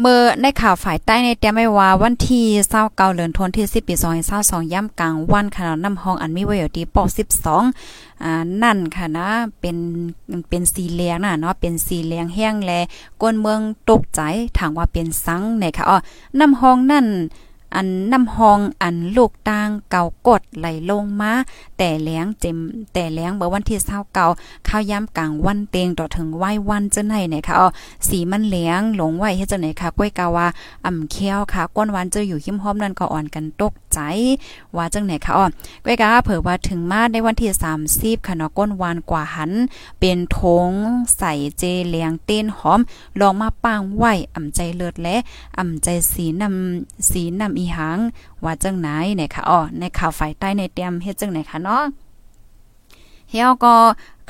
[0.00, 2.44] เมื่อในข่าวฝ่ายใต้ในแต้มไว้ว่าวันที่
[2.78, 3.94] 29เดือนธันวาคมที่10ปี
[4.34, 6.96] 2022ย่ำกลางวันขนาดน้ำห้องอันมีไว้อยู่ที่ป
[7.58, 8.32] 12อ่า
[8.62, 9.28] นั่นค่ะนะ
[9.60, 9.76] เป็น
[10.48, 12.72] เป็นสีเหลืองน่ะเนาะเป็นสีเหลืองแห้งแล
[13.20, 14.20] ก้นเมืองตกใจ
[14.58, 15.96] ถามว่าเป็นสังในค่ะอ๋อ
[16.38, 17.06] น้ำห้องนั่น
[17.74, 21.32] อันน้ำหองอันลูกตางเก่ากดไหลลงมา
[21.78, 22.56] แต่แล้งเจ็ม
[22.92, 24.26] แต่แล้งเมื่อวันที่เศร้าเก่า
[24.68, 27.68] ข้าวย้ำกลางวันเตงต่อถึงไหววันจะไหนเนี่ยค่ะอ๋อ
[28.08, 30.46] สีมันเลี้ยงหลงไหวเฮ็ดจังไหนค่ะก้วยกาวา
[30.86, 34.04] อ่ำเคี้ยวค่ะก้นวันจะอยู่หิมหอมนั่นก็อ่อนกันตก ใจ
[34.76, 35.46] ว่าจังไหนคะอ๋อ
[35.84, 37.50] ก้วยกาเผอว่าถึงมาในวันที่
[37.88, 39.52] 30ค่ะเนาะก้นวันกว่าหัน
[40.00, 40.70] เป็นทง
[41.18, 42.80] ใส่เจเลียงเต้นหอม
[43.20, 45.16] ลองมาปางไหวอ่ำใจเลิศและ
[45.58, 47.98] อ่ำใจสีนำสีนำอีหัง
[48.44, 51.84] ว่าจังไหนเนี่ยคะอ๋อในข่าวฝ่ายใต้ในเตรียมเฮ็ดจังไหนคะเนาะ
[53.30, 53.74] เฮียก็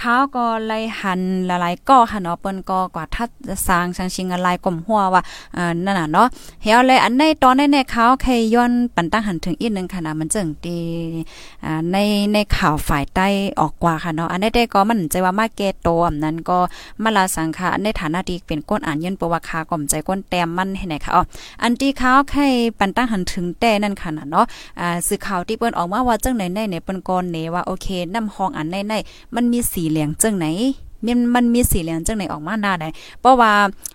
[0.03, 3.29] ข้าวก็ไล่หันละลายก็ค่ะเนาะเปิ้นก็กว่าทัด
[3.67, 5.23] สร้างชังชิงอะไรกลมหัวว่า
[5.57, 6.27] อ่านั่นน่ะเนาะ
[6.63, 10.79] เฮียเลยอันในตอนในในข่าวใครย้อนปันตั้งหันถึงอีกนึงค่ะนะมันจึงตี
[11.65, 11.97] อ่าใน
[12.33, 13.27] ในข่าวฝ่ายใต้
[13.61, 16.59] ออกกว่าค่ะเนาะอันนี้ได้ก็มันใจว่ามาเกตโตอำนั้นก็
[17.03, 21.23] มาลาสังฆะในฐานะที่เป็นก้นอ่านยันประวัติคากล่อมใจก้นแต้มมันให้ไหนค่ะอ๋อ
[21.63, 22.41] อันที่ข่าวใคร
[22.79, 24.45] ปันตั้งหันถึงแต่นั่นค่ะเนาะ
[24.81, 28.95] อ่าสื่อข่าวที่เปิ้นออกมาว่าจังไหนในเนี่ยเปิ้นก่อนเนว่าโอเคน้ำห้องอันในใน
[29.35, 30.46] มันมีสีเหลืองจังไหน
[31.07, 32.85] มันมันมีสีเหลืองจังไหนออกมาหน้าไหน
[33.21, 33.53] เพราะว่า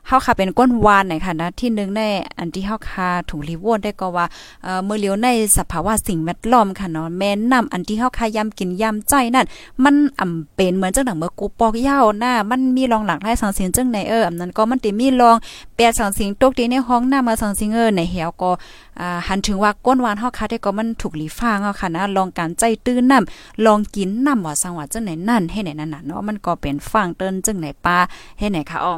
[0.08, 2.02] เฮาค่ะเป็นก้นวานไหนค่ะนะที่นึงใน
[2.38, 4.26] อันที่เฮาค่ะถุงรีวอนได้ก็ว่า
[4.64, 9.46] เอ่อเมื่อเลียวในสภาวะสิ่งแวดล้อมค่ะเนาะแม่นำอันที่เฮาค่ะยำกินยำใจนั่น
[9.84, 15.36] มันอ่ำเป็นเหมือนจังหนังเมื่อกูปอกยาวหน้ามันมีรองหลักหลายสังสิงจังไหนเอออันนั้นก็มันติมีรอง
[15.76, 18.52] แปดสังสิงตกที่ในห้องหน้ามาสังสิงเออในเหี่ยวก็
[19.00, 27.98] อ่าหันถึงว่าก้นวานเฮาค่ะได้ก็มันถูกหลีฟ้างเอาค่ะนะลองการใจตื้นน้ำลองกินน้ำว่าสังว่าจังไหนนั่นให้ไหนนั่นน่ะเนาะมันก็เป็นฟังเติ้นจึงไหนปลา
[28.40, 28.96] ให้ไหนคะอ้อ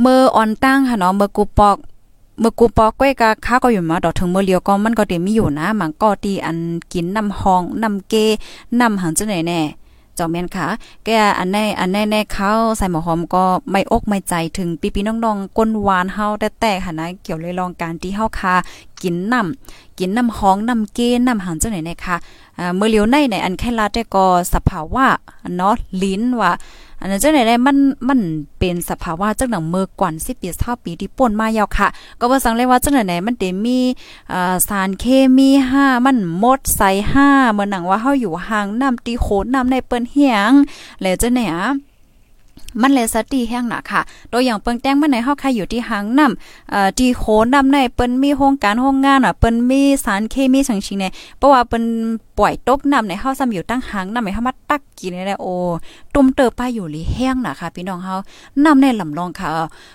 [0.00, 1.76] เมื่อออนตั้งค่ะเนาะเมื่อกูปอก
[2.40, 6.58] เมื่อกูปอกก้อยกะข้าก็อยู่มาดอกถึงเมื่อเลียวก็มันก็เต็มมีอยู่นะมันก็ตีอัน
[6.92, 8.14] กินน้ำหองน้ำเก
[8.80, 9.60] น้ำหังจังไหนแน่
[10.18, 10.66] จอมแม่นค่ะ
[11.04, 18.54] แกอันในอันในในเขาใส่หมอหอมก็ไม่อกไม่ใจถึงปีปีน้องๆก้นหวานเฮาแต่แต่ค่ะนะเกี่ยวเลยลองการที่เฮาคา
[19.02, 22.16] กินน้ำกินน้ำหองน้ำเกน้ำหังจังไหนนะคะ
[22.58, 25.06] อ่าเมื่อเลียวในในอันแค่ลาแต่ก็สภาวะ
[25.56, 26.52] เนาะลิ้นว่า
[27.00, 27.76] อันนั้นจังไหนได้มัน
[28.08, 28.20] มัน
[28.58, 31.88] เป็นสภาวะจังหนังเมื่อก่อน10ปี20ปีที่ป่นมายาวค่ะ
[32.20, 33.78] ก็บ่สังเลยว่าจังไหนมันได้มี
[34.32, 35.04] อ่าสารเค
[35.36, 36.90] มี5มันหมดใส่
[37.22, 40.52] 5เหมือนหนังว่าเฮาอยู่ห่างน้ำตีโขนน้ำในเปิ้นเฮียง
[41.00, 41.66] แล้วจังไหนอะ
[42.82, 44.00] มันเลสตีแห้งหนะค่ะ
[44.32, 51.04] ตัวอย่างเปิงแต้งมันในเฮาค่ะอยู่ที่หางน้ำเอ่อที่โคน้ำในเปิ้นมีโครงการโรงงานอะเปิ้นมีสารเคมีสังชิงใน
[51.38, 51.84] เพราะว่าเปิ้น
[52.38, 55.54] ปล่อยตกน้ำในเฮาซ้ำอยู่ตั้งหางน้ำให้เฮามาตักกินได้โอ้
[56.14, 58.14] ตุ่มเติบไปอยู่หลีแห้งน่ะค่ะ พี่น้องเฮา
[58.64, 59.48] น้ำในลำลองค่ะ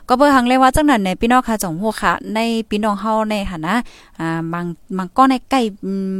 [0.08, 3.74] ก็เบิ่หังเลยว่าจังนั้นในพี่น้องค่ะจงฮู้ค่ะ ในพี่น้องเฮาในฐานะ
[4.20, 4.66] อ่าบาง
[4.98, 5.92] บางก็ในใกล้อื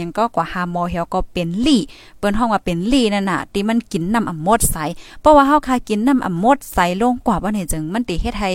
[0.00, 1.80] ยังก็กว่าฮาโมเฮียวก็เป็นลี่
[2.18, 4.76] เปิ้นห้องว่าเป็นลี่นั่นน่ะที่มันกินน้ำอ่ำมดใส
[5.20, 8.50] เพราะว่าเฮาคากินน้ำอ่ำมดใสลงกว่าบ่เนี่ยจึงมันติเฮ็ดให้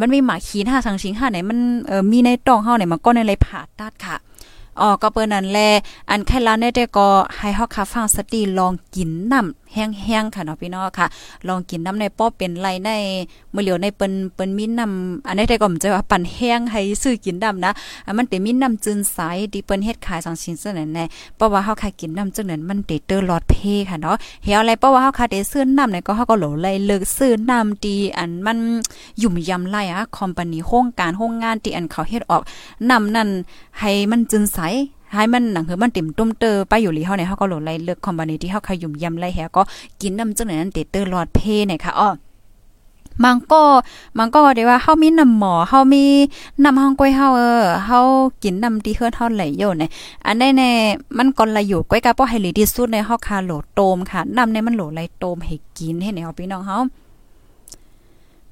[0.00, 4.16] มันมีหมาขี้หน้าสังชิงห้าไหนมันเอ่อมีในตองเฮาเนี่ยมันก็ในเลยผ่าตัดค่ะ
[4.80, 5.58] อ๋อก็เปิ้นนั่นแล
[6.10, 11.06] อันแค่ลาเนี่ยแต่ก็ให้เฮาคาฟังสติลองกินน้ำแห้งๆค่ะเนาะพี่น้องค่ะ
[11.48, 12.90] ลองกินน้ำในป้อเป็นไรใน
[13.54, 17.70] มื้อเหลียวในเปิ้นเปิ้นมีน้ำอันนี้ได้ก็มันจะว่าปั่นแห้งให้ซื้อกินดำนะ
[18.18, 19.18] มันเป็นมีน้ำจืนใส
[19.52, 23.54] ที่เปิ้นเฮ็ดขายสังชิ้นซั่นนั่นแหละเพราะว่าเฮาคากินน้ำจังนั้นมันเตเตอร์ลอดเพ
[23.90, 28.58] ค่ะเนาะเฮียอะไรเพราะว่าเฮาคาได้ซื้อน้ำเนี่ยก็เฮาก็โหลไล่เลิกซื้อน้ำดีอันมัน
[29.22, 32.42] ยุ่มยำไล่อะคอมพานีโครงการโรงงานที่อันเขาเฮ็ดออก
[32.90, 33.28] น้ำนั่น
[33.80, 34.58] ให้มันจืนใส
[35.14, 39.62] ให้มันหนังคือมันติ่มตุ้มเตอไปอยู่ลีเฮาเนี่ยเฮาก็โหลดไล่เลือกคอมบานีที่เฮาขยุ่มยำไล่แฮก็
[40.00, 42.10] กินน้ำจังนั้นเตเตอร์หลอดเพเนี่ยค่ะอ้อ
[43.24, 43.62] มันก็
[44.18, 46.04] มันก็ได้ว่าเฮามีน้ำหมอเฮามี
[46.64, 47.98] น้ำห้องก้อยเฮาเออเฮา
[48.42, 49.90] กินน้ำที่เฮือนเฮาไหลอยู่เนี่ย
[50.26, 50.70] อันใดแน่
[51.16, 56.78] มันก่อนละอยู่ก้อยกะบ่ให้ลีที่สุดในเฮาคาโหลดโตมค่ะน้ำในมันโหลไหลโตมให้กินให้แนวพี่น้องเฮา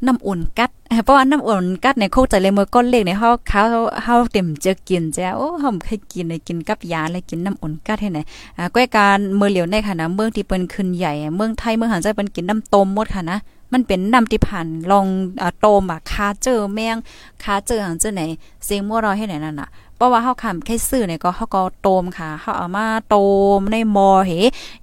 [0.06, 0.70] น้ำอุ่นกัด
[1.04, 3.62] เพราะว่าน้ำอุ่นกัดในโคกใจเลยเมื่อก้อนเล็กในเฮาเขา
[4.04, 8.18] เฮาเต็มเจอกินจ้าโอ้เฮาเคยกินเลยกินกับยาเลยกินน้ำอุ่นกัดให้ไหน
[8.58, 13.38] อ่าก้อยการเมื่อเหลียวในค่ะนะเมืองที่เปิ้นขึ้นใหญ่เมืองไทยเมืองหันใจเปิ้นกินน้ำต้มหมดค่ะนะ
[13.72, 15.06] มันเป็นน้ำที่ผ่านลอง
[15.42, 16.96] อ่าโตมอะคาเจอแมง
[17.42, 18.22] คาเจอหังเจอไหน
[18.64, 23.16] เสียงมัวรอให้ไหนนั่นน่ะ เพราะว่าเฮาคำแค่ซื้อเนี่ยก็เฮาก็โตมค่ะเฮาเอามาโต
[23.58, 24.32] มในหม้อเห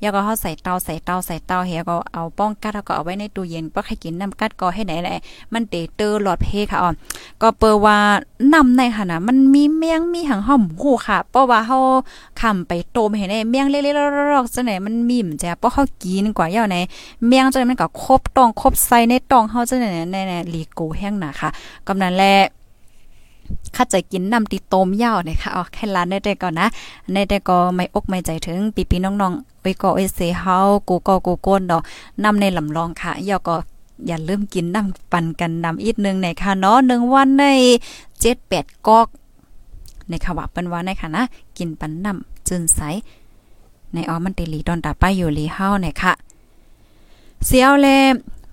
[0.01, 5.17] แล้วก็เฮาใส่เตาใส่เตาใส่เตาเฮก็เอาป้องกัดแล้วก็เอาไว้ในตู้เย็นบ่ให้กินน้ำกัดก็ให้ไหนแหละ
[5.53, 6.89] มันเตเตอหลอดเพค่ะอ๋อ
[7.41, 7.97] ก็เปิว่า
[8.53, 11.77] น้ำในค่ะนะมันมีเมียงมีหังหอมหูค่ะ เพราะว่าเฮา
[12.41, 16.77] คำไปโตมเห็นได้เมียงเล็กๆๆๆจังไหนมันมีมจ้ะเพราะเฮากินกว่าเยาใน
[17.27, 21.49] เมียงจังมันก็ครบตองครบใส่ในตองเฮาจังไหนในๆลีโกแห้งหนาค่ะ
[21.87, 22.35] กำนั้นแหละ
[23.75, 26.67] ข้าใจกินน้ำติโตมยาวเนี่ยค่ะอ๋อแค่ร้านได้แต่ก่อนนะ
[27.13, 30.57] ในแต่ก็ไม่อกไม่ใจถึงปีปีน้องๆไว้ก็เอเซเฮา
[30.87, 31.81] กูก็กูก้นดอก
[32.23, 33.55] น้ำในลำลองค่ะยอก็
[34.07, 37.45] อย่าลืมกินน้ำปั่นกันน้ำอีกนึงในค่ะเนาะหนึ่งวันใน
[38.19, 39.07] เจ็ดแปดกอก
[40.09, 41.23] ในค่ะว่าเป็นว่าในค่ะนะ
[41.57, 42.79] กินปันน้ำจืนใส
[43.93, 46.13] ในออมันเตลีตอนตาป้าอยู่ลีเฮาเนี่ยค่ะ
[47.45, 47.87] เสียวแล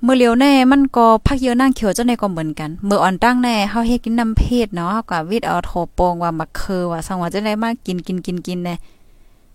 [0.02, 8.74] เมื่อเลียวแน่มันก็พักเยอะนั่งเขียวเจ้าในก็เหมือนกันเมื่ออ่อนตั้งแน่เฮาเฮ็ดกินน้ำเพศเนาะเฮาวิดเอาโถโปงว่ามักคือว่าสังว่าจะได้มากินกินกินกินแน่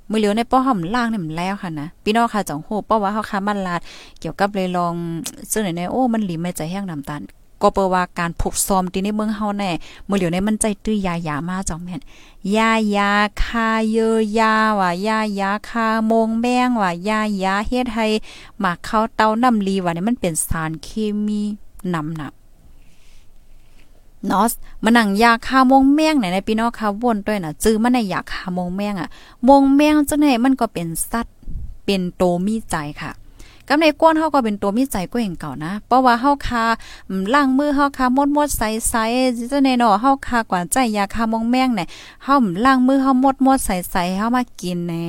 [0.09, 3.81] มือเหลียวในป้อหอมล่างนี่มันแล้วค่ะนะพี่น้องค่ะจังโหป้อว่าเฮาค้ามันลาด
[4.19, 4.93] เกี่ยวกับเลยลอง
[5.51, 7.21] ซึ่งไหนๆโอ้มันหลีไม่ใจแห้งน้ำตาล
[7.63, 9.71] ก็เปว่าการผูกซอมที่ในเมืองเฮาแน่
[10.05, 12.01] เมื่อเหลียวในมันใจตื้อยายามาจังแม่น
[12.55, 13.11] ยายา
[13.43, 13.97] คาเย
[14.39, 18.07] ยาว่ายายาคามงแมงว่ายายาเฮ็ดให้
[18.59, 20.89] หมากเข้าเตาน้ำลีว่านี่มันเป็นสารเค
[21.25, 21.41] มี
[21.93, 22.33] นำหนัก
[24.31, 24.47] นาะ
[24.83, 29.09] มันนังยาคามงแมงไหนในพี่น้องค่ะวนด้วยน่ะจื้อมันในยาคามงแมงอะ
[29.47, 31.35] มงแมงจังได๋มันก็เป็นสัตว์
[31.85, 33.11] เป็นโตมีใจค่ะ
[33.67, 36.63] กำในก้นเฮาก็เป็นตัวมีใจก็อย่างเก่านะ เพราะว่าเฮาคา
[37.33, 38.95] ล่างมือเฮาคามดมดใสใส
[39.51, 41.87] จะในเนาะเฮาคากว่าใจยาคามองแมงเนี่ย
[42.23, 45.07] เฮาล่างมือเฮามดมดใสใสเฮามากินเนี่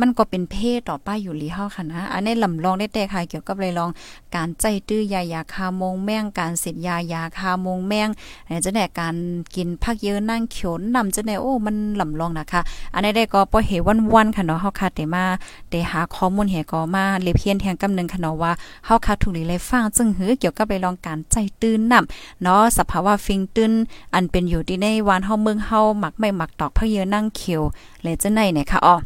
[0.00, 3.90] มันก็เป็นเพศต่อป้ายอยู่ลีเฮาค่ะนะ อันนี้ลำลองได้แต่ค่ะเกี่ยวกับเลยลอง
[4.34, 8.08] การใจตื้อยายาคามงแม่งการเสพยายาคามงแม่ง
[8.46, 9.14] อันจะแน่การ
[9.54, 12.60] กินพักเยอะนั่งเขียวนำจะแน่โอ้มันลำลองนะคะ
[12.94, 13.70] อันนี้ได้ก็ปอเห
[14.14, 15.24] วันๆค่ะเนาะเฮาค่ะแต่มา
[15.70, 18.52] แต่หาข้อมูลเหก็มาเลเพียนแทงกำนึงค่ะเนาะว่า
[18.86, 23.72] เฮาค่ะถูกเลยฟังจึงหือเกี่ยวกับเลยลองการใจตื้นนำเนาะสภาวะฟิงตื้น
[24.14, 27.62] อันเป็นอยู่ที่ในวานเฮาเมืองเฮาหมักไม่หมักตอกพักเยอะนั่งเขียว
[28.02, 28.96] เลยจะไหนเนี่ยค่ะอ๋อ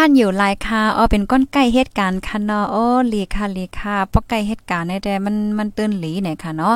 [0.00, 6.74] ข้านอยู่ลายคาอ้อเป็นก้นไก่เหตุการณ์ค่ะเนาะโอ้ลีค่ะลีค่ะปอกไก่เหตุการณ์ในแต่มันมันตื่นหลีไหนค่ะเนาะ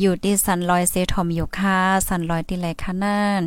[0.00, 3.42] อยู่ที่สันลอยเซทอมอยู่ค่ะสันลอยที่ไรค่ะนั่น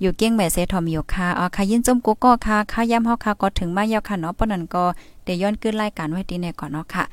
[0.00, 4.84] อยู่เกี้ยงแม่เซทอมอยู่ค่ะอ๋อค่ะยินจมกุก็ค่ะค่ะย่ำเฮาค่ะก็ถึงมายาวค่ะเนาะปนั้นก็
[5.24, 7.04] ได้ย้อนขึ้นรายการไว้ที่ไหนก่อนเนาะค่ะ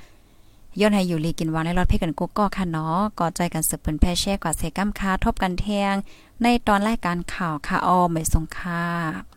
[0.79, 5.95] ย้อนให้อยู่ลีกินวางในรถเพ่กันกุก็ค่ะเนาะก็ใจกันสืบเปิ้นแพ่แช่กว่าเซกัมค่ะทบกันแทง
[6.41, 9.36] ในตอนรายการข่าวค่ะออไม่สงค่ะ